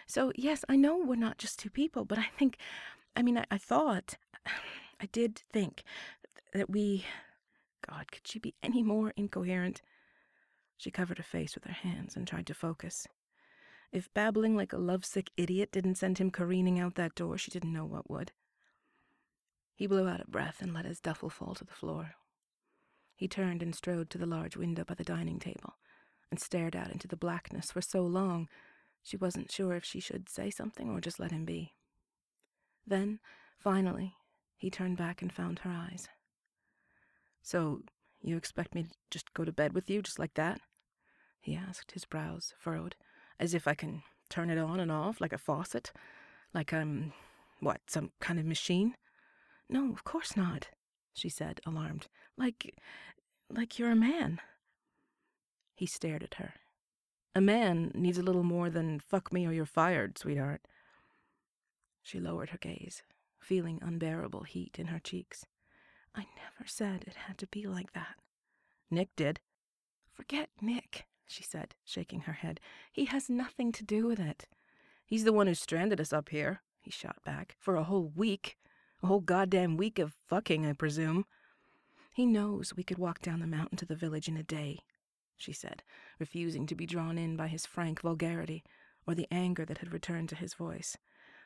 So, 0.07 0.31
yes, 0.35 0.63
I 0.69 0.77
know 0.77 0.97
we're 0.97 1.15
not 1.15 1.37
just 1.37 1.59
two 1.59 1.69
people, 1.69 2.05
but 2.05 2.17
I 2.17 2.27
think, 2.37 2.57
I 3.17 3.21
mean, 3.21 3.37
I, 3.37 3.45
I 3.51 3.57
thought, 3.57 4.15
I 5.01 5.07
did 5.11 5.43
think 5.51 5.83
that 6.53 6.69
we. 6.69 7.05
God, 7.87 8.11
could 8.11 8.27
she 8.27 8.39
be 8.39 8.55
any 8.63 8.83
more 8.83 9.13
incoherent? 9.17 9.81
She 10.77 10.91
covered 10.91 11.17
her 11.17 11.23
face 11.23 11.55
with 11.55 11.65
her 11.65 11.73
hands 11.73 12.15
and 12.15 12.25
tried 12.25 12.47
to 12.47 12.53
focus. 12.53 13.07
If 13.91 14.13
babbling 14.13 14.55
like 14.55 14.73
a 14.73 14.77
lovesick 14.77 15.31
idiot 15.35 15.71
didn't 15.71 15.95
send 15.95 16.19
him 16.19 16.29
careening 16.29 16.79
out 16.79 16.95
that 16.95 17.15
door, 17.15 17.37
she 17.37 17.51
didn't 17.51 17.73
know 17.73 17.85
what 17.85 18.09
would. 18.09 18.31
He 19.73 19.87
blew 19.87 20.07
out 20.07 20.21
a 20.21 20.29
breath 20.29 20.61
and 20.61 20.73
let 20.73 20.85
his 20.85 20.99
duffel 20.99 21.29
fall 21.29 21.55
to 21.55 21.63
the 21.63 21.73
floor. 21.73 22.15
He 23.15 23.27
turned 23.27 23.63
and 23.63 23.73
strode 23.73 24.09
to 24.11 24.17
the 24.17 24.25
large 24.25 24.55
window 24.55 24.83
by 24.83 24.93
the 24.93 25.03
dining 25.03 25.39
table 25.39 25.75
and 26.29 26.39
stared 26.39 26.75
out 26.75 26.91
into 26.91 27.07
the 27.07 27.17
blackness 27.17 27.71
for 27.71 27.81
so 27.81 28.01
long 28.01 28.47
she 29.01 29.17
wasn't 29.17 29.51
sure 29.51 29.75
if 29.75 29.83
she 29.83 29.99
should 29.99 30.29
say 30.29 30.49
something 30.49 30.89
or 30.89 31.01
just 31.01 31.19
let 31.19 31.31
him 31.31 31.45
be. 31.45 31.73
Then, 32.85 33.19
finally, 33.57 34.15
he 34.55 34.69
turned 34.69 34.97
back 34.97 35.21
and 35.21 35.33
found 35.33 35.59
her 35.59 35.71
eyes. 35.71 36.07
So, 37.41 37.81
you 38.21 38.37
expect 38.37 38.75
me 38.75 38.83
to 38.83 38.89
just 39.09 39.33
go 39.33 39.45
to 39.45 39.51
bed 39.51 39.73
with 39.73 39.89
you, 39.89 40.01
just 40.01 40.19
like 40.19 40.33
that? 40.35 40.61
He 41.39 41.55
asked, 41.55 41.93
his 41.93 42.05
brows 42.05 42.53
furrowed, 42.59 42.95
as 43.39 43.53
if 43.53 43.67
I 43.67 43.73
can 43.73 44.03
turn 44.29 44.49
it 44.49 44.57
on 44.57 44.79
and 44.79 44.91
off 44.91 45.21
like 45.21 45.33
a 45.33 45.37
faucet? 45.37 45.91
Like 46.53 46.73
I'm, 46.73 47.13
what, 47.59 47.81
some 47.87 48.11
kind 48.19 48.39
of 48.39 48.45
machine? 48.45 48.95
No, 49.69 49.91
of 49.91 50.03
course 50.03 50.35
not, 50.35 50.69
she 51.13 51.29
said, 51.29 51.59
alarmed. 51.65 52.07
Like, 52.37 52.75
like 53.49 53.77
you're 53.77 53.91
a 53.91 53.95
man. 53.95 54.39
He 55.75 55.85
stared 55.85 56.23
at 56.23 56.35
her. 56.35 56.53
A 57.35 57.41
man 57.41 57.91
needs 57.93 58.17
a 58.17 58.23
little 58.23 58.43
more 58.43 58.69
than 58.69 58.99
fuck 58.99 59.31
me 59.31 59.45
or 59.45 59.51
you're 59.51 59.65
fired, 59.65 60.17
sweetheart. 60.17 60.61
She 62.01 62.19
lowered 62.19 62.49
her 62.49 62.57
gaze, 62.57 63.03
feeling 63.39 63.79
unbearable 63.81 64.43
heat 64.43 64.79
in 64.79 64.87
her 64.87 64.99
cheeks. 64.99 65.45
I 66.15 66.21
never 66.35 66.67
said 66.67 67.03
it 67.05 67.15
had 67.27 67.37
to 67.37 67.47
be 67.47 67.67
like 67.67 67.93
that. 67.93 68.15
Nick 68.89 69.15
did. 69.15 69.39
Forget 70.11 70.49
Nick, 70.59 71.05
she 71.29 71.43
said, 71.43 71.75
shaking 71.85 72.21
her 72.21 72.33
head. 72.33 72.59
He 72.91 73.05
has 73.05 73.29
nothing 73.29 73.71
to 73.73 73.83
do 73.83 74.07
with 74.07 74.19
it. 74.19 74.47
He's 75.05 75.23
the 75.23 75.33
one 75.33 75.47
who 75.47 75.53
stranded 75.53 76.01
us 76.01 76.11
up 76.11 76.29
here, 76.29 76.61
he 76.81 76.91
shot 76.91 77.17
back, 77.23 77.55
for 77.59 77.75
a 77.75 77.83
whole 77.83 78.11
week. 78.15 78.57
A 79.01 79.07
whole 79.07 79.21
goddamn 79.21 79.77
week 79.77 79.99
of 79.99 80.15
fucking, 80.27 80.65
I 80.65 80.73
presume. 80.73 81.25
He 82.13 82.25
knows 82.25 82.73
we 82.75 82.83
could 82.83 82.97
walk 82.97 83.21
down 83.21 83.39
the 83.39 83.47
mountain 83.47 83.77
to 83.77 83.85
the 83.85 83.95
village 83.95 84.27
in 84.27 84.35
a 84.35 84.43
day, 84.43 84.79
she 85.37 85.53
said, 85.53 85.83
refusing 86.19 86.65
to 86.67 86.75
be 86.75 86.85
drawn 86.85 87.17
in 87.17 87.37
by 87.37 87.47
his 87.47 87.65
frank 87.65 88.01
vulgarity 88.01 88.63
or 89.07 89.15
the 89.15 89.27
anger 89.31 89.65
that 89.65 89.77
had 89.77 89.93
returned 89.93 90.29
to 90.29 90.35
his 90.35 90.53
voice. 90.53 90.97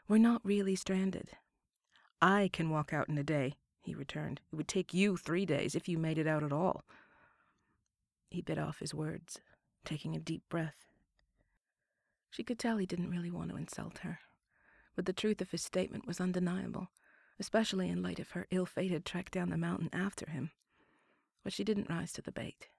We're 0.07 0.17
not 0.17 0.43
really 0.43 0.75
stranded. 0.75 1.31
I 2.21 2.49
can 2.51 2.69
walk 2.69 2.91
out 2.91 3.09
in 3.09 3.17
a 3.17 3.23
day, 3.23 3.53
he 3.81 3.93
returned. 3.93 4.41
It 4.51 4.55
would 4.55 4.67
take 4.67 4.93
you 4.93 5.17
three 5.17 5.45
days 5.45 5.75
if 5.75 5.87
you 5.87 5.97
made 5.97 6.17
it 6.17 6.27
out 6.27 6.43
at 6.43 6.53
all. 6.53 6.83
He 8.29 8.41
bit 8.41 8.57
off 8.57 8.79
his 8.79 8.93
words, 8.93 9.39
taking 9.83 10.15
a 10.15 10.19
deep 10.19 10.43
breath. 10.49 10.85
She 12.29 12.43
could 12.43 12.57
tell 12.57 12.77
he 12.77 12.85
didn't 12.85 13.11
really 13.11 13.31
want 13.31 13.49
to 13.51 13.57
insult 13.57 13.99
her, 13.99 14.19
but 14.95 15.05
the 15.05 15.13
truth 15.13 15.41
of 15.41 15.51
his 15.51 15.61
statement 15.61 16.07
was 16.07 16.19
undeniable, 16.19 16.89
especially 17.39 17.89
in 17.89 18.01
light 18.01 18.19
of 18.19 18.31
her 18.31 18.47
ill 18.51 18.65
fated 18.65 19.05
trek 19.05 19.29
down 19.29 19.49
the 19.49 19.57
mountain 19.57 19.89
after 19.93 20.29
him. 20.29 20.51
But 21.43 21.53
she 21.53 21.63
didn't 21.63 21.89
rise 21.89 22.11
to 22.13 22.21
the 22.21 22.31
bait. 22.31 22.69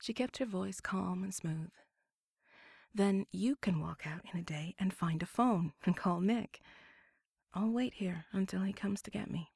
She 0.00 0.12
kept 0.12 0.38
her 0.38 0.44
voice 0.44 0.80
calm 0.80 1.22
and 1.22 1.34
smooth. 1.34 1.70
Then 2.94 3.26
you 3.32 3.56
can 3.56 3.80
walk 3.80 4.02
out 4.06 4.22
in 4.32 4.40
a 4.40 4.42
day 4.42 4.74
and 4.78 4.92
find 4.92 5.22
a 5.22 5.26
phone 5.26 5.72
and 5.84 5.96
call 5.96 6.20
Nick. 6.20 6.60
I'll 7.54 7.70
wait 7.70 7.94
here 7.94 8.26
until 8.32 8.62
he 8.62 8.72
comes 8.72 9.02
to 9.02 9.10
get 9.10 9.30
me. 9.30 9.50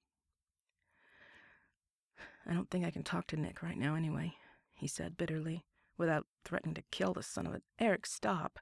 I 2.47 2.55
don't 2.55 2.71
think 2.71 2.85
I 2.85 2.91
can 2.91 3.03
talk 3.03 3.27
to 3.29 3.37
Nick 3.37 3.63
right 3.63 3.79
now 3.79 3.95
anyway, 3.95 4.35
he 4.75 4.87
said 4.87 5.17
bitterly, 5.17 5.65
without 5.97 6.27
threatening 6.45 6.75
to 6.75 6.83
kill 6.91 7.13
the 7.13 7.23
son 7.23 7.47
of 7.47 7.55
a. 7.55 7.63
Erik, 7.79 8.07
stop! 8.07 8.59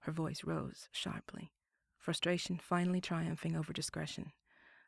Her 0.00 0.12
voice 0.12 0.44
rose 0.44 0.88
sharply, 0.92 1.52
frustration 1.98 2.58
finally 2.58 3.00
triumphing 3.00 3.56
over 3.56 3.72
discretion. 3.72 4.32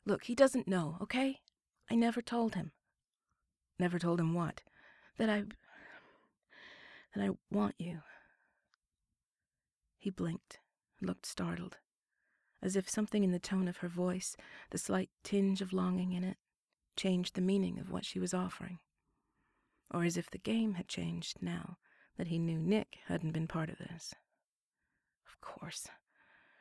Look, 0.04 0.24
he 0.24 0.34
doesn't 0.34 0.68
know, 0.68 0.96
okay? 1.00 1.40
I 1.90 1.94
never 1.94 2.22
told 2.22 2.54
him. 2.54 2.72
Never 3.78 3.98
told 3.98 4.20
him 4.20 4.34
what? 4.34 4.62
That 5.18 5.28
I. 5.28 5.44
that 7.14 7.22
I 7.22 7.30
want 7.50 7.74
you. 7.78 8.00
He 9.98 10.10
blinked, 10.10 10.58
looked 11.00 11.26
startled, 11.26 11.76
as 12.60 12.74
if 12.74 12.88
something 12.88 13.22
in 13.22 13.30
the 13.30 13.38
tone 13.38 13.68
of 13.68 13.78
her 13.78 13.88
voice, 13.88 14.36
the 14.70 14.78
slight 14.78 15.10
tinge 15.22 15.60
of 15.60 15.72
longing 15.72 16.12
in 16.12 16.24
it, 16.24 16.38
changed 16.96 17.34
the 17.34 17.40
meaning 17.40 17.78
of 17.78 17.90
what 17.90 18.04
she 18.04 18.18
was 18.18 18.34
offering. 18.34 18.78
Or 19.92 20.04
as 20.04 20.16
if 20.16 20.30
the 20.30 20.38
game 20.38 20.74
had 20.74 20.88
changed 20.88 21.42
now 21.42 21.76
that 22.16 22.28
he 22.28 22.38
knew 22.38 22.58
Nick 22.58 22.98
hadn't 23.06 23.32
been 23.32 23.46
part 23.46 23.68
of 23.68 23.78
this. 23.78 24.14
Of 25.26 25.40
course. 25.40 25.88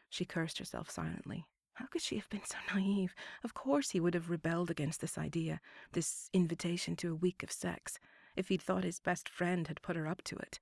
She 0.10 0.26
cursed 0.26 0.58
herself 0.58 0.90
silently. 0.90 1.46
How 1.74 1.86
could 1.88 2.02
she 2.02 2.18
have 2.18 2.30
been 2.30 2.44
so 2.46 2.58
naive? 2.76 3.16
Of 3.44 3.54
course 3.54 3.92
he 3.92 4.00
would 4.00 4.14
have 4.14 4.30
rebelled 4.30 4.70
against 4.70 5.02
this 5.02 5.18
idea, 5.18 5.62
this 5.94 6.30
invitation 6.34 6.96
to 6.98 7.12
a 7.12 7.16
week 7.16 7.44
of 7.44 7.52
sex, 7.52 7.98
if 8.36 8.50
he'd 8.50 8.62
thought 8.62 8.84
his 8.84 9.00
best 9.00 9.30
friend 9.30 9.68
had 9.68 9.82
put 9.82 9.96
her 9.96 10.08
up 10.08 10.22
to 10.24 10.36
it. 10.36 10.60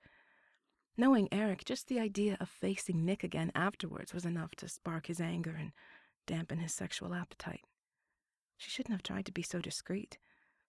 Knowing 0.95 1.27
Erik, 1.31 1.65
just 1.65 1.87
the 1.87 1.99
idea 1.99 2.37
of 2.39 2.49
facing 2.49 3.05
Nick 3.05 3.23
again 3.23 3.51
afterwards 3.55 4.13
was 4.13 4.25
enough 4.25 4.51
to 4.55 4.67
spark 4.67 5.07
his 5.07 5.21
anger 5.21 5.55
and 5.57 5.71
dampen 6.27 6.59
his 6.59 6.73
sexual 6.73 7.13
appetite. 7.13 7.65
She 8.57 8.69
shouldn't 8.69 8.93
have 8.93 9.03
tried 9.03 9.25
to 9.25 9.31
be 9.31 9.41
so 9.41 9.59
discreet. 9.59 10.17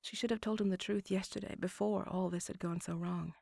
She 0.02 0.16
should 0.16 0.30
have 0.30 0.40
told 0.40 0.60
him 0.60 0.70
the 0.70 0.76
truth 0.76 1.10
yesterday, 1.10 1.54
before 1.58 2.08
all 2.08 2.30
this 2.30 2.46
had 2.48 2.58
gone 2.58 2.80
so 2.80 2.94
wrong. 2.94 3.34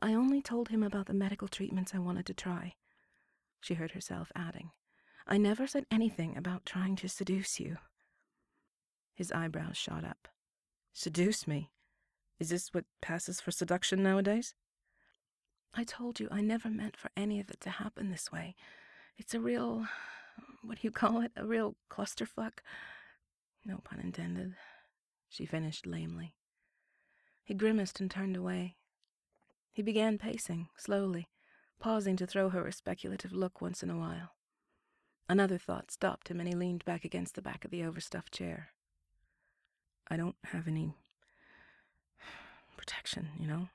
I 0.00 0.14
only 0.14 0.40
told 0.40 0.68
him 0.68 0.82
about 0.82 1.06
the 1.06 1.14
medical 1.14 1.48
treatments 1.48 1.94
I 1.94 1.98
wanted 1.98 2.26
to 2.26 2.34
try, 2.34 2.74
she 3.60 3.74
heard 3.74 3.92
herself 3.92 4.32
adding. 4.34 4.70
I 5.26 5.36
never 5.36 5.66
said 5.66 5.86
anything 5.90 6.36
about 6.36 6.64
trying 6.64 6.96
to 6.96 7.08
seduce 7.08 7.60
you. 7.60 7.76
His 9.14 9.30
eyebrows 9.30 9.76
shot 9.76 10.04
up. 10.04 10.28
Seduce 10.92 11.46
me? 11.46 11.70
Is 12.38 12.48
this 12.48 12.72
what 12.72 12.86
passes 13.02 13.40
for 13.40 13.50
seduction 13.50 14.02
nowadays? 14.02 14.54
I 15.74 15.84
told 15.84 16.18
you 16.18 16.28
I 16.30 16.40
never 16.40 16.70
meant 16.70 16.96
for 16.96 17.10
any 17.16 17.38
of 17.38 17.50
it 17.50 17.60
to 17.60 17.70
happen 17.70 18.10
this 18.10 18.32
way. 18.32 18.56
It's 19.18 19.34
a 19.34 19.40
real 19.40 19.86
what 20.62 20.80
do 20.80 20.86
you 20.86 20.90
call 20.90 21.20
it? 21.20 21.32
A 21.36 21.46
real 21.46 21.76
clusterfuck? 21.90 22.60
No 23.64 23.78
pun 23.84 24.00
intended. 24.00 24.54
She 25.30 25.46
finished 25.46 25.86
lamely. 25.86 26.34
He 27.44 27.54
grimaced 27.54 28.00
and 28.00 28.10
turned 28.10 28.36
away. 28.36 28.76
He 29.72 29.80
began 29.80 30.18
pacing, 30.18 30.68
slowly, 30.76 31.28
pausing 31.78 32.16
to 32.16 32.26
throw 32.26 32.48
her 32.48 32.66
a 32.66 32.72
speculative 32.72 33.32
look 33.32 33.60
once 33.60 33.82
in 33.82 33.90
a 33.90 33.96
while. 33.96 34.32
Another 35.28 35.56
thought 35.56 35.92
stopped 35.92 36.28
him, 36.28 36.40
and 36.40 36.48
he 36.48 36.54
leaned 36.56 36.84
back 36.84 37.04
against 37.04 37.36
the 37.36 37.42
back 37.42 37.64
of 37.64 37.70
the 37.70 37.84
overstuffed 37.84 38.32
chair. 38.32 38.70
I 40.08 40.16
don't 40.16 40.34
have 40.46 40.66
any 40.66 40.96
protection, 42.76 43.28
you 43.38 43.46
know? 43.46 43.68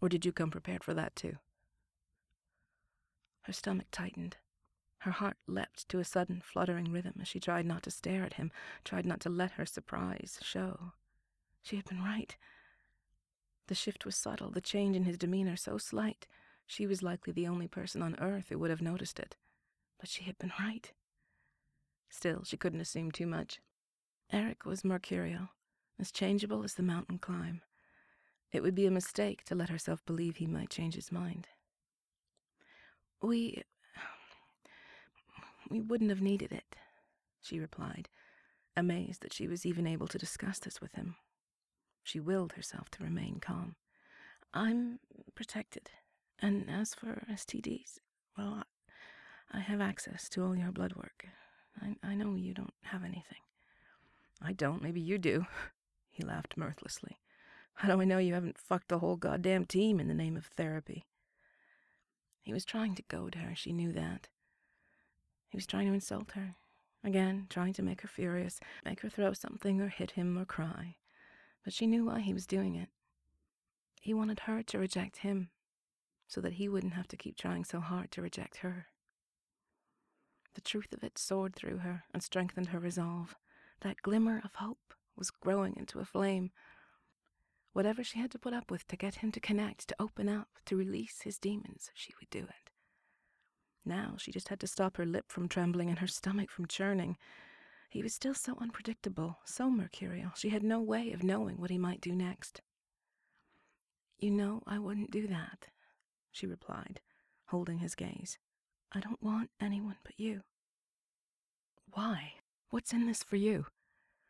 Or 0.00 0.08
did 0.08 0.24
you 0.24 0.30
come 0.30 0.52
prepared 0.52 0.84
for 0.84 0.94
that, 0.94 1.16
too? 1.16 1.38
Her 3.42 3.52
stomach 3.52 3.88
tightened. 3.90 4.36
Her 5.04 5.10
heart 5.10 5.36
leapt 5.46 5.86
to 5.90 5.98
a 5.98 6.04
sudden 6.04 6.40
fluttering 6.40 6.90
rhythm 6.90 7.16
as 7.20 7.28
she 7.28 7.38
tried 7.38 7.66
not 7.66 7.82
to 7.82 7.90
stare 7.90 8.24
at 8.24 8.34
him, 8.34 8.50
tried 8.84 9.04
not 9.04 9.20
to 9.20 9.28
let 9.28 9.52
her 9.52 9.66
surprise 9.66 10.38
show. 10.40 10.92
She 11.62 11.76
had 11.76 11.84
been 11.84 12.02
right. 12.02 12.34
The 13.66 13.74
shift 13.74 14.06
was 14.06 14.16
subtle, 14.16 14.50
the 14.50 14.62
change 14.62 14.96
in 14.96 15.04
his 15.04 15.18
demeanor 15.18 15.56
so 15.56 15.76
slight, 15.76 16.26
she 16.66 16.86
was 16.86 17.02
likely 17.02 17.34
the 17.34 17.46
only 17.46 17.68
person 17.68 18.00
on 18.00 18.18
earth 18.18 18.48
who 18.48 18.58
would 18.58 18.70
have 18.70 18.80
noticed 18.80 19.20
it. 19.20 19.36
But 20.00 20.08
she 20.08 20.24
had 20.24 20.38
been 20.38 20.52
right. 20.58 20.90
Still, 22.08 22.42
she 22.42 22.56
couldn't 22.56 22.80
assume 22.80 23.12
too 23.12 23.26
much. 23.26 23.60
Erik 24.32 24.64
was 24.64 24.86
mercurial, 24.86 25.50
as 25.98 26.12
changeable 26.12 26.64
as 26.64 26.76
the 26.76 26.82
mountain 26.82 27.18
climb. 27.18 27.60
It 28.52 28.62
would 28.62 28.74
be 28.74 28.86
a 28.86 28.90
mistake 28.90 29.44
to 29.44 29.54
let 29.54 29.68
herself 29.68 30.02
believe 30.06 30.36
he 30.36 30.46
might 30.46 30.70
change 30.70 30.94
his 30.94 31.12
mind. 31.12 31.48
We 33.20 33.64
we 35.74 35.80
wouldn't 35.80 36.10
have 36.10 36.22
needed 36.22 36.52
it, 36.52 36.76
she 37.42 37.58
replied, 37.58 38.08
amazed 38.76 39.22
that 39.22 39.32
she 39.32 39.48
was 39.48 39.66
even 39.66 39.88
able 39.88 40.06
to 40.06 40.18
discuss 40.18 40.60
this 40.60 40.80
with 40.80 40.94
him. 40.94 41.16
She 42.04 42.20
willed 42.20 42.52
herself 42.52 42.90
to 42.90 43.02
remain 43.02 43.40
calm. 43.40 43.74
I'm 44.52 45.00
protected, 45.34 45.90
and 46.38 46.70
as 46.70 46.94
for 46.94 47.24
STDs, 47.28 47.98
well, 48.38 48.62
I 49.52 49.58
have 49.58 49.80
access 49.80 50.28
to 50.28 50.44
all 50.44 50.54
your 50.54 50.70
blood 50.70 50.94
work. 50.94 51.26
I, 51.82 51.96
I 52.04 52.14
know 52.14 52.36
you 52.36 52.54
don't 52.54 52.74
have 52.84 53.02
anything. 53.02 53.42
I 54.40 54.52
don't, 54.52 54.80
maybe 54.80 55.00
you 55.00 55.18
do. 55.18 55.44
He 56.08 56.22
laughed 56.22 56.56
mirthlessly. 56.56 57.18
How 57.74 57.88
do 57.88 58.00
I 58.00 58.04
know 58.04 58.18
you 58.18 58.34
haven't 58.34 58.58
fucked 58.60 58.86
the 58.86 59.00
whole 59.00 59.16
goddamn 59.16 59.64
team 59.64 59.98
in 59.98 60.06
the 60.06 60.14
name 60.14 60.36
of 60.36 60.46
therapy? 60.46 61.06
He 62.44 62.52
was 62.52 62.64
trying 62.64 62.94
to 62.94 63.02
goad 63.08 63.34
her, 63.34 63.56
she 63.56 63.72
knew 63.72 63.90
that. 63.90 64.28
He 65.54 65.56
was 65.56 65.68
trying 65.68 65.86
to 65.86 65.92
insult 65.92 66.32
her, 66.32 66.56
again, 67.04 67.46
trying 67.48 67.74
to 67.74 67.82
make 67.84 68.00
her 68.00 68.08
furious, 68.08 68.58
make 68.84 69.02
her 69.02 69.08
throw 69.08 69.32
something 69.34 69.80
or 69.80 69.86
hit 69.86 70.10
him 70.10 70.36
or 70.36 70.44
cry. 70.44 70.96
But 71.62 71.72
she 71.72 71.86
knew 71.86 72.06
why 72.06 72.22
he 72.22 72.34
was 72.34 72.44
doing 72.44 72.74
it. 72.74 72.88
He 74.00 74.12
wanted 74.12 74.40
her 74.40 74.64
to 74.64 74.78
reject 74.80 75.18
him, 75.18 75.50
so 76.26 76.40
that 76.40 76.54
he 76.54 76.68
wouldn't 76.68 76.94
have 76.94 77.06
to 77.06 77.16
keep 77.16 77.36
trying 77.36 77.64
so 77.64 77.78
hard 77.78 78.10
to 78.10 78.20
reject 78.20 78.56
her. 78.56 78.88
The 80.54 80.60
truth 80.60 80.92
of 80.92 81.04
it 81.04 81.18
soared 81.18 81.54
through 81.54 81.78
her 81.78 82.02
and 82.12 82.20
strengthened 82.20 82.70
her 82.70 82.80
resolve. 82.80 83.36
That 83.82 84.02
glimmer 84.02 84.42
of 84.44 84.56
hope 84.56 84.92
was 85.14 85.30
growing 85.30 85.76
into 85.76 86.00
a 86.00 86.04
flame. 86.04 86.50
Whatever 87.72 88.02
she 88.02 88.18
had 88.18 88.32
to 88.32 88.40
put 88.40 88.54
up 88.54 88.72
with 88.72 88.88
to 88.88 88.96
get 88.96 89.14
him 89.14 89.30
to 89.30 89.38
connect, 89.38 89.86
to 89.86 89.96
open 90.00 90.28
up, 90.28 90.48
to 90.64 90.76
release 90.76 91.20
his 91.22 91.38
demons, 91.38 91.92
she 91.94 92.12
would 92.18 92.30
do 92.30 92.40
it. 92.40 92.63
Now 93.84 94.14
she 94.18 94.32
just 94.32 94.48
had 94.48 94.60
to 94.60 94.66
stop 94.66 94.96
her 94.96 95.06
lip 95.06 95.26
from 95.28 95.48
trembling 95.48 95.88
and 95.88 95.98
her 95.98 96.06
stomach 96.06 96.50
from 96.50 96.66
churning. 96.66 97.16
He 97.90 98.02
was 98.02 98.14
still 98.14 98.34
so 98.34 98.56
unpredictable, 98.60 99.38
so 99.44 99.70
mercurial, 99.70 100.32
she 100.34 100.48
had 100.48 100.62
no 100.62 100.80
way 100.80 101.12
of 101.12 101.22
knowing 101.22 101.60
what 101.60 101.70
he 101.70 101.78
might 101.78 102.00
do 102.00 102.14
next. 102.14 102.60
You 104.18 104.30
know 104.30 104.62
I 104.66 104.78
wouldn't 104.78 105.10
do 105.10 105.26
that, 105.28 105.68
she 106.32 106.46
replied, 106.46 107.00
holding 107.46 107.78
his 107.78 107.94
gaze. 107.94 108.38
I 108.90 109.00
don't 109.00 109.22
want 109.22 109.50
anyone 109.60 109.96
but 110.02 110.18
you. 110.18 110.42
Why? 111.92 112.34
What's 112.70 112.92
in 112.92 113.06
this 113.06 113.22
for 113.22 113.36
you? 113.36 113.66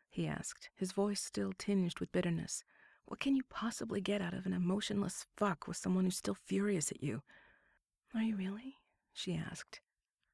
he 0.09 0.27
asked, 0.27 0.69
his 0.75 0.91
voice 0.91 1.21
still 1.21 1.53
tinged 1.57 1.99
with 1.99 2.11
bitterness. 2.11 2.63
What 3.05 3.19
can 3.19 3.35
you 3.35 3.43
possibly 3.49 4.01
get 4.01 4.21
out 4.21 4.33
of 4.33 4.45
an 4.45 4.53
emotionless 4.53 5.25
fuck 5.35 5.67
with 5.67 5.77
someone 5.77 6.05
who's 6.05 6.17
still 6.17 6.37
furious 6.45 6.91
at 6.91 7.03
you? 7.03 7.21
Are 8.13 8.21
you 8.21 8.35
really? 8.35 8.77
She 9.15 9.33
asked, 9.33 9.79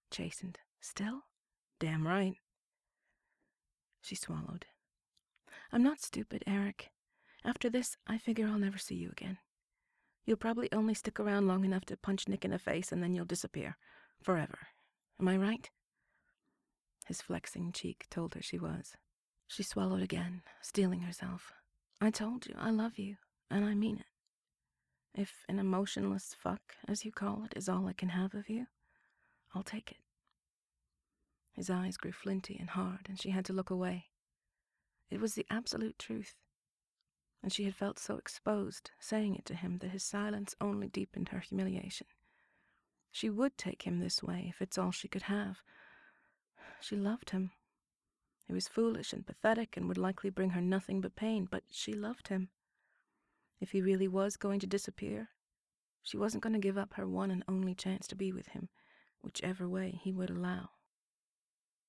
chastened. 0.09 0.57
Still? 0.81 1.21
Damn 1.79 2.05
right. 2.07 2.33
She 4.01 4.15
swallowed. 4.15 4.65
I'm 5.71 5.83
not 5.83 6.01
stupid, 6.01 6.43
Erik. 6.47 6.89
After 7.45 7.69
this, 7.69 7.95
I 8.07 8.17
figure 8.17 8.47
I'll 8.47 8.57
never 8.57 8.79
see 8.79 8.95
you 8.95 9.09
again. 9.11 9.37
You'll 10.25 10.37
probably 10.37 10.67
only 10.71 10.95
stick 10.95 11.19
around 11.19 11.47
long 11.47 11.63
enough 11.63 11.85
to 11.85 11.95
punch 11.95 12.27
Nick 12.27 12.43
in 12.43 12.49
the 12.49 12.57
face 12.57 12.91
and 12.91 13.03
then 13.03 13.13
you'll 13.13 13.25
disappear. 13.25 13.77
Forever. 14.23 14.57
Am 15.19 15.27
I 15.27 15.37
right? 15.37 15.69
His 17.05 17.21
flexing 17.21 17.73
cheek 17.73 18.07
told 18.09 18.33
her 18.33 18.41
she 18.41 18.57
was. 18.57 18.95
She 19.47 19.61
swallowed 19.61 20.01
again, 20.01 20.41
steeling 20.61 21.01
herself. 21.01 21.53
I 21.99 22.09
told 22.09 22.47
you 22.47 22.55
I 22.57 22.71
love 22.71 22.97
you, 22.97 23.17
and 23.51 23.63
I 23.63 23.75
mean 23.75 23.97
it. 23.97 24.05
If 25.13 25.45
an 25.49 25.59
emotionless 25.59 26.33
fuck, 26.33 26.75
as 26.87 27.03
you 27.03 27.11
call 27.11 27.43
it, 27.43 27.53
is 27.55 27.67
all 27.67 27.87
I 27.87 27.93
can 27.93 28.09
have 28.09 28.33
of 28.33 28.49
you, 28.49 28.67
I'll 29.53 29.63
take 29.63 29.91
it. 29.91 29.97
His 31.53 31.69
eyes 31.69 31.97
grew 31.97 32.13
flinty 32.13 32.57
and 32.57 32.69
hard, 32.69 33.07
and 33.09 33.19
she 33.19 33.31
had 33.31 33.45
to 33.45 33.53
look 33.53 33.69
away. 33.69 34.05
It 35.09 35.19
was 35.19 35.35
the 35.35 35.45
absolute 35.49 35.99
truth, 35.99 36.35
and 37.43 37.51
she 37.51 37.65
had 37.65 37.75
felt 37.75 37.99
so 37.99 38.15
exposed 38.15 38.91
saying 38.99 39.35
it 39.35 39.45
to 39.47 39.55
him 39.55 39.79
that 39.79 39.91
his 39.91 40.03
silence 40.03 40.55
only 40.61 40.87
deepened 40.87 41.29
her 41.29 41.39
humiliation. 41.39 42.07
She 43.11 43.29
would 43.29 43.57
take 43.57 43.81
him 43.83 43.99
this 43.99 44.23
way 44.23 44.45
if 44.47 44.61
it's 44.61 44.77
all 44.77 44.91
she 44.91 45.09
could 45.09 45.23
have. 45.23 45.57
She 46.79 46.95
loved 46.95 47.31
him. 47.31 47.51
He 48.47 48.53
was 48.53 48.69
foolish 48.69 49.11
and 49.11 49.25
pathetic 49.25 49.75
and 49.75 49.89
would 49.89 49.97
likely 49.97 50.29
bring 50.29 50.51
her 50.51 50.61
nothing 50.61 51.01
but 51.01 51.15
pain, 51.15 51.47
but 51.51 51.63
she 51.69 51.93
loved 51.93 52.29
him. 52.29 52.49
If 53.61 53.71
he 53.71 53.81
really 53.81 54.07
was 54.07 54.37
going 54.37 54.59
to 54.61 54.67
disappear, 54.67 55.29
she 56.01 56.17
wasn't 56.17 56.41
going 56.41 56.53
to 56.53 56.59
give 56.59 56.79
up 56.79 56.95
her 56.95 57.07
one 57.07 57.29
and 57.29 57.43
only 57.47 57.75
chance 57.75 58.07
to 58.07 58.15
be 58.15 58.31
with 58.31 58.47
him, 58.47 58.69
whichever 59.21 59.69
way 59.69 59.99
he 60.01 60.11
would 60.11 60.31
allow. 60.31 60.71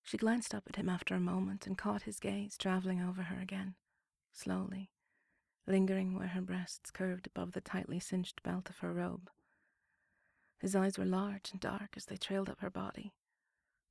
She 0.03 0.19
glanced 0.19 0.55
up 0.55 0.65
at 0.69 0.77
him 0.77 0.91
after 0.91 1.15
a 1.15 1.21
moment 1.21 1.67
and 1.67 1.79
caught 1.79 2.03
his 2.03 2.21
gaze 2.21 2.59
traveling 2.59 3.01
over 3.01 3.23
her 3.23 3.41
again, 3.41 3.77
slowly, 4.33 4.91
lingering 5.67 6.15
where 6.15 6.29
her 6.29 6.43
breasts 6.43 6.91
curved 6.91 7.27
above 7.27 7.53
the 7.53 7.63
tightly 7.63 7.99
cinched 7.99 8.43
belt 8.43 8.69
of 8.69 8.79
her 8.81 8.93
robe. 8.93 9.31
His 10.59 10.77
eyes 10.77 10.99
were 10.99 11.07
large 11.07 11.53
and 11.53 11.61
dark 11.61 11.95
as 11.97 12.05
they 12.05 12.19
trailed 12.19 12.51
up 12.51 12.61
her 12.61 12.71
body, 12.71 13.15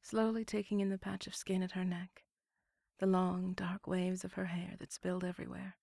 slowly 0.03 0.45
taking 0.45 0.81
in 0.81 0.89
the 0.89 0.99
patch 0.99 1.25
of 1.25 1.35
skin 1.35 1.63
at 1.63 1.71
her 1.71 1.85
neck, 1.85 2.25
the 2.99 3.07
long, 3.07 3.53
dark 3.53 3.87
waves 3.87 4.23
of 4.23 4.33
her 4.33 4.45
hair 4.45 4.75
that 4.77 4.93
spilled 4.93 5.23
everywhere, 5.23 5.77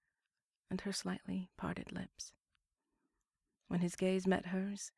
and 0.70 0.82
her 0.82 0.92
slightly 0.92 1.50
parted 1.56 1.92
lips. 1.92 2.32
When 3.68 3.80
his 3.80 3.96
gaze 3.96 4.26
met 4.26 4.46
hers, 4.46 4.92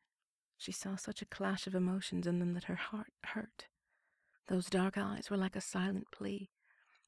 she 0.56 0.72
saw 0.72 0.96
such 0.96 1.22
a 1.22 1.26
clash 1.26 1.66
of 1.66 1.74
emotions 1.74 2.26
in 2.26 2.38
them 2.38 2.54
that 2.54 2.64
her 2.64 2.76
heart 2.76 3.12
hurt. 3.24 3.66
Those 4.48 4.66
dark 4.70 4.98
eyes 4.98 5.30
were 5.30 5.37
like 5.37 5.56
a 5.56 5.61
silent 5.61 6.06
plea, 6.12 6.50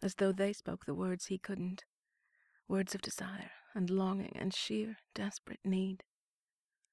as 0.03 0.16
though 0.16 0.33
they 0.33 0.53
spoke 0.53 0.85
the 0.85 0.94
words 0.94 1.27
he 1.27 1.38
couldn't 1.38 1.85
words 2.72 2.94
of 2.94 3.03
desire 3.03 3.51
and 3.75 3.90
longing 3.90 4.35
and 4.35 4.55
sheer, 4.55 4.96
desperate 5.14 5.61
need. 5.64 6.05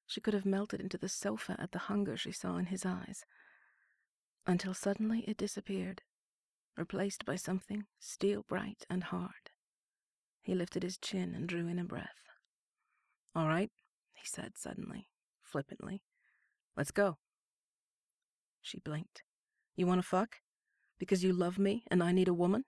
She 0.06 0.20
could 0.20 0.34
have 0.34 0.44
melted 0.44 0.80
into 0.80 0.98
the 0.98 1.08
sofa 1.08 1.56
at 1.58 1.72
the 1.72 1.78
hunger 1.78 2.16
she 2.16 2.32
saw 2.32 2.56
in 2.56 2.66
his 2.66 2.84
eyes, 2.84 3.24
until 4.46 4.74
suddenly 4.74 5.20
it 5.20 5.36
disappeared, 5.36 6.02
replaced 6.76 7.24
by 7.24 7.36
something 7.36 7.86
steel 7.98 8.42
bright 8.42 8.84
and 8.90 9.04
hard. 9.04 9.49
He 10.50 10.56
lifted 10.56 10.82
his 10.82 10.98
chin 10.98 11.32
and 11.32 11.48
drew 11.48 11.68
in 11.68 11.78
a 11.78 11.84
breath. 11.84 12.24
All 13.36 13.46
right, 13.46 13.70
he 14.14 14.26
said 14.26 14.58
suddenly, 14.58 15.06
flippantly. 15.44 16.02
Let's 16.76 16.90
go. 16.90 17.18
She 18.60 18.80
blinked. 18.80 19.22
You 19.76 19.86
want 19.86 20.02
to 20.02 20.08
fuck? 20.08 20.38
Because 20.98 21.22
you 21.22 21.32
love 21.32 21.56
me 21.56 21.84
and 21.88 22.02
I 22.02 22.10
need 22.10 22.26
a 22.26 22.34
woman? 22.34 22.64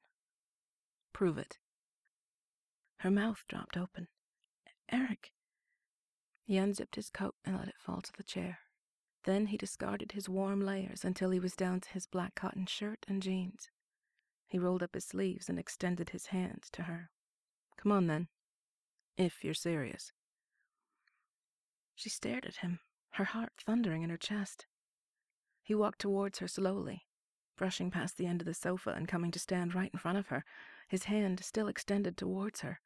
Prove 1.12 1.38
it. 1.38 1.58
Her 2.98 3.10
mouth 3.10 3.42
dropped 3.48 3.76
open. 3.76 4.06
Erik. 4.88 5.32
He 6.44 6.58
unzipped 6.58 6.94
his 6.94 7.10
coat 7.10 7.34
and 7.44 7.58
let 7.58 7.66
it 7.66 7.80
fall 7.80 8.00
to 8.00 8.12
the 8.16 8.22
chair. 8.22 8.60
Then 9.24 9.46
he 9.46 9.56
discarded 9.56 10.12
his 10.12 10.28
warm 10.28 10.60
layers 10.60 11.04
until 11.04 11.30
he 11.30 11.40
was 11.40 11.56
down 11.56 11.80
to 11.80 11.88
his 11.88 12.06
black 12.06 12.36
cotton 12.36 12.66
shirt 12.66 13.04
and 13.08 13.20
jeans. 13.20 13.70
He 14.46 14.56
rolled 14.56 14.84
up 14.84 14.94
his 14.94 15.06
sleeves 15.06 15.48
and 15.48 15.58
extended 15.58 16.10
his 16.10 16.26
hand 16.26 16.62
to 16.74 16.82
her. 16.84 17.10
Come 17.82 17.90
on, 17.92 18.06
then. 18.06 18.28
If 19.16 19.42
you're 19.42 19.54
serious. 19.54 20.12
She 21.96 22.08
stared 22.08 22.46
at 22.46 22.56
him, 22.56 22.78
her 23.14 23.24
heart 23.24 23.54
thundering 23.66 24.02
in 24.02 24.10
her 24.10 24.16
chest. 24.16 24.66
He 25.64 25.74
walked 25.74 25.98
towards 25.98 26.38
her 26.38 26.46
slowly, 26.46 27.06
brushing 27.56 27.90
past 27.90 28.18
the 28.18 28.26
end 28.26 28.40
of 28.40 28.46
the 28.46 28.54
sofa 28.54 28.90
and 28.90 29.08
coming 29.08 29.32
to 29.32 29.40
stand 29.40 29.74
right 29.74 29.90
in 29.92 29.98
front 29.98 30.18
of 30.18 30.28
her, 30.28 30.44
his 30.86 31.04
hand 31.04 31.44
still 31.44 31.66
extended 31.66 32.16
towards 32.16 32.60
her. 32.60 32.80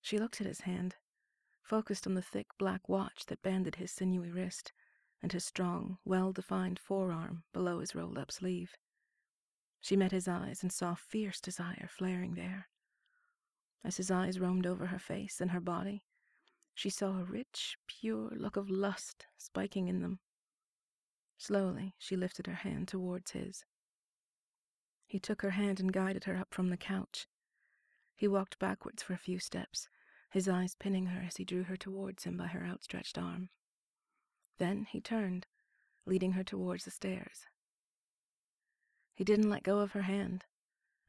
She 0.00 0.18
looked 0.18 0.40
at 0.40 0.46
his 0.46 0.60
hand, 0.60 0.94
focused 1.60 2.06
on 2.06 2.14
the 2.14 2.22
thick 2.22 2.46
black 2.56 2.88
watch 2.88 3.26
that 3.26 3.42
banded 3.42 3.76
his 3.76 3.90
sinewy 3.90 4.30
wrist 4.30 4.72
and 5.22 5.32
his 5.32 5.44
strong, 5.44 5.98
well 6.04 6.32
defined 6.32 6.78
forearm 6.78 7.42
below 7.52 7.80
his 7.80 7.96
rolled 7.96 8.18
up 8.18 8.30
sleeve. 8.30 8.76
She 9.80 9.96
met 9.96 10.12
his 10.12 10.28
eyes 10.28 10.62
and 10.62 10.72
saw 10.72 10.94
fierce 10.94 11.40
desire 11.40 11.88
flaring 11.90 12.34
there. 12.34 12.68
As 13.84 13.98
his 13.98 14.10
eyes 14.10 14.40
roamed 14.40 14.66
over 14.66 14.86
her 14.86 14.98
face 14.98 15.40
and 15.40 15.50
her 15.50 15.60
body, 15.60 16.02
she 16.74 16.88
saw 16.88 17.18
a 17.18 17.24
rich, 17.24 17.76
pure 17.86 18.30
look 18.30 18.56
of 18.56 18.70
lust 18.70 19.26
spiking 19.36 19.88
in 19.88 20.00
them. 20.00 20.20
Slowly, 21.36 21.94
she 21.98 22.16
lifted 22.16 22.46
her 22.46 22.54
hand 22.54 22.88
towards 22.88 23.32
his. 23.32 23.64
He 25.06 25.20
took 25.20 25.42
her 25.42 25.50
hand 25.50 25.80
and 25.80 25.92
guided 25.92 26.24
her 26.24 26.36
up 26.36 26.54
from 26.54 26.70
the 26.70 26.76
couch. 26.78 27.28
He 28.16 28.26
walked 28.26 28.58
backwards 28.58 29.02
for 29.02 29.12
a 29.12 29.18
few 29.18 29.38
steps, 29.38 29.88
his 30.30 30.48
eyes 30.48 30.74
pinning 30.74 31.06
her 31.06 31.20
as 31.20 31.36
he 31.36 31.44
drew 31.44 31.64
her 31.64 31.76
towards 31.76 32.24
him 32.24 32.36
by 32.36 32.46
her 32.46 32.64
outstretched 32.64 33.18
arm. 33.18 33.50
Then 34.58 34.86
he 34.86 35.00
turned, 35.00 35.46
leading 36.06 36.32
her 36.32 36.44
towards 36.44 36.84
the 36.84 36.90
stairs. 36.90 37.46
He 39.14 39.24
didn't 39.24 39.50
let 39.50 39.62
go 39.62 39.80
of 39.80 39.92
her 39.92 40.02
hand, 40.02 40.44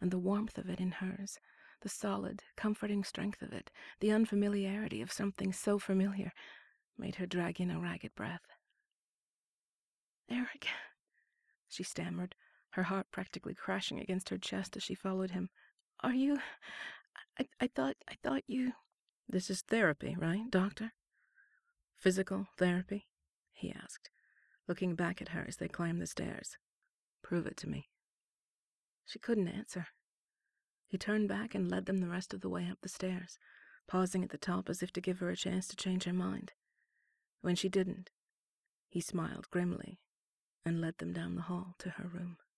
and 0.02 0.12
the 0.12 0.20
warmth 0.20 0.58
of 0.58 0.70
it 0.70 0.80
in 0.80 0.92
hers, 0.92 1.40
the 1.82 1.90
solid, 1.90 2.44
comforting 2.56 3.04
strength 3.04 3.42
of 3.42 3.54
it, 3.54 3.72
the 4.00 4.12
unfamiliarity 4.12 5.02
of 5.02 5.12
something 5.12 5.54
so 5.54 5.80
familiar, 5.80 6.32
made 6.98 7.16
her 7.16 7.26
drag 7.26 7.60
in 7.60 7.72
a 7.72 7.80
ragged 7.80 8.16
breath. 8.16 8.48
Erik, 10.30 10.68
she 11.68 11.84
stammered, 11.84 12.36
her 12.72 12.84
heart 12.84 13.08
practically 13.12 13.54
crashing 13.54 14.00
against 14.00 14.30
her 14.30 14.38
chest 14.38 14.76
as 14.76 14.84
she 14.84 14.96
followed 14.96 15.32
him. 15.32 15.50
Are 16.02 16.14
you. 16.14 16.40
I, 17.40 17.48
I 17.60 17.68
thought. 17.68 17.96
I 18.10 18.16
thought 18.24 18.44
you. 18.48 18.74
This 19.28 19.50
is 19.50 19.62
therapy, 19.62 20.16
right, 20.20 20.50
Doctor? 20.50 20.94
Physical 21.98 22.48
therapy? 22.58 23.08
he 23.52 23.72
asked, 23.72 24.10
looking 24.68 24.96
back 24.96 25.22
at 25.22 25.30
her 25.30 25.46
as 25.48 25.56
they 25.56 25.68
climbed 25.68 26.02
the 26.02 26.08
stairs. 26.08 26.58
Prove 27.24 27.48
it 27.48 27.58
to 27.58 27.70
me. 27.70 27.90
She 29.06 29.20
couldn't 29.20 29.48
answer. 29.48 29.88
He 30.88 30.98
turned 30.98 31.28
back 31.28 31.56
and 31.56 31.70
led 31.70 31.86
them 31.86 31.98
the 31.98 32.08
rest 32.08 32.34
of 32.34 32.42
the 32.42 32.50
way 32.50 32.70
up 32.70 32.80
the 32.82 32.90
stairs, 32.90 33.38
pausing 33.88 34.24
at 34.24 34.30
the 34.30 34.38
top 34.38 34.70
as 34.70 34.82
if 34.84 34.92
to 34.94 35.02
give 35.02 35.20
her 35.20 35.30
a 35.30 35.36
chance 35.36 35.68
to 35.68 35.76
change 35.76 36.04
her 36.04 36.14
mind. 36.14 36.54
When 37.42 37.56
she 37.56 37.70
didn't, 37.70 38.12
He 38.90 39.02
smiled 39.02 39.50
grimly 39.50 40.00
and 40.66 40.82
led 40.82 40.98
them 40.98 41.14
down 41.14 41.36
the 41.36 41.44
hall 41.44 41.76
to 41.80 41.92
her 41.92 42.08
room. 42.08 42.38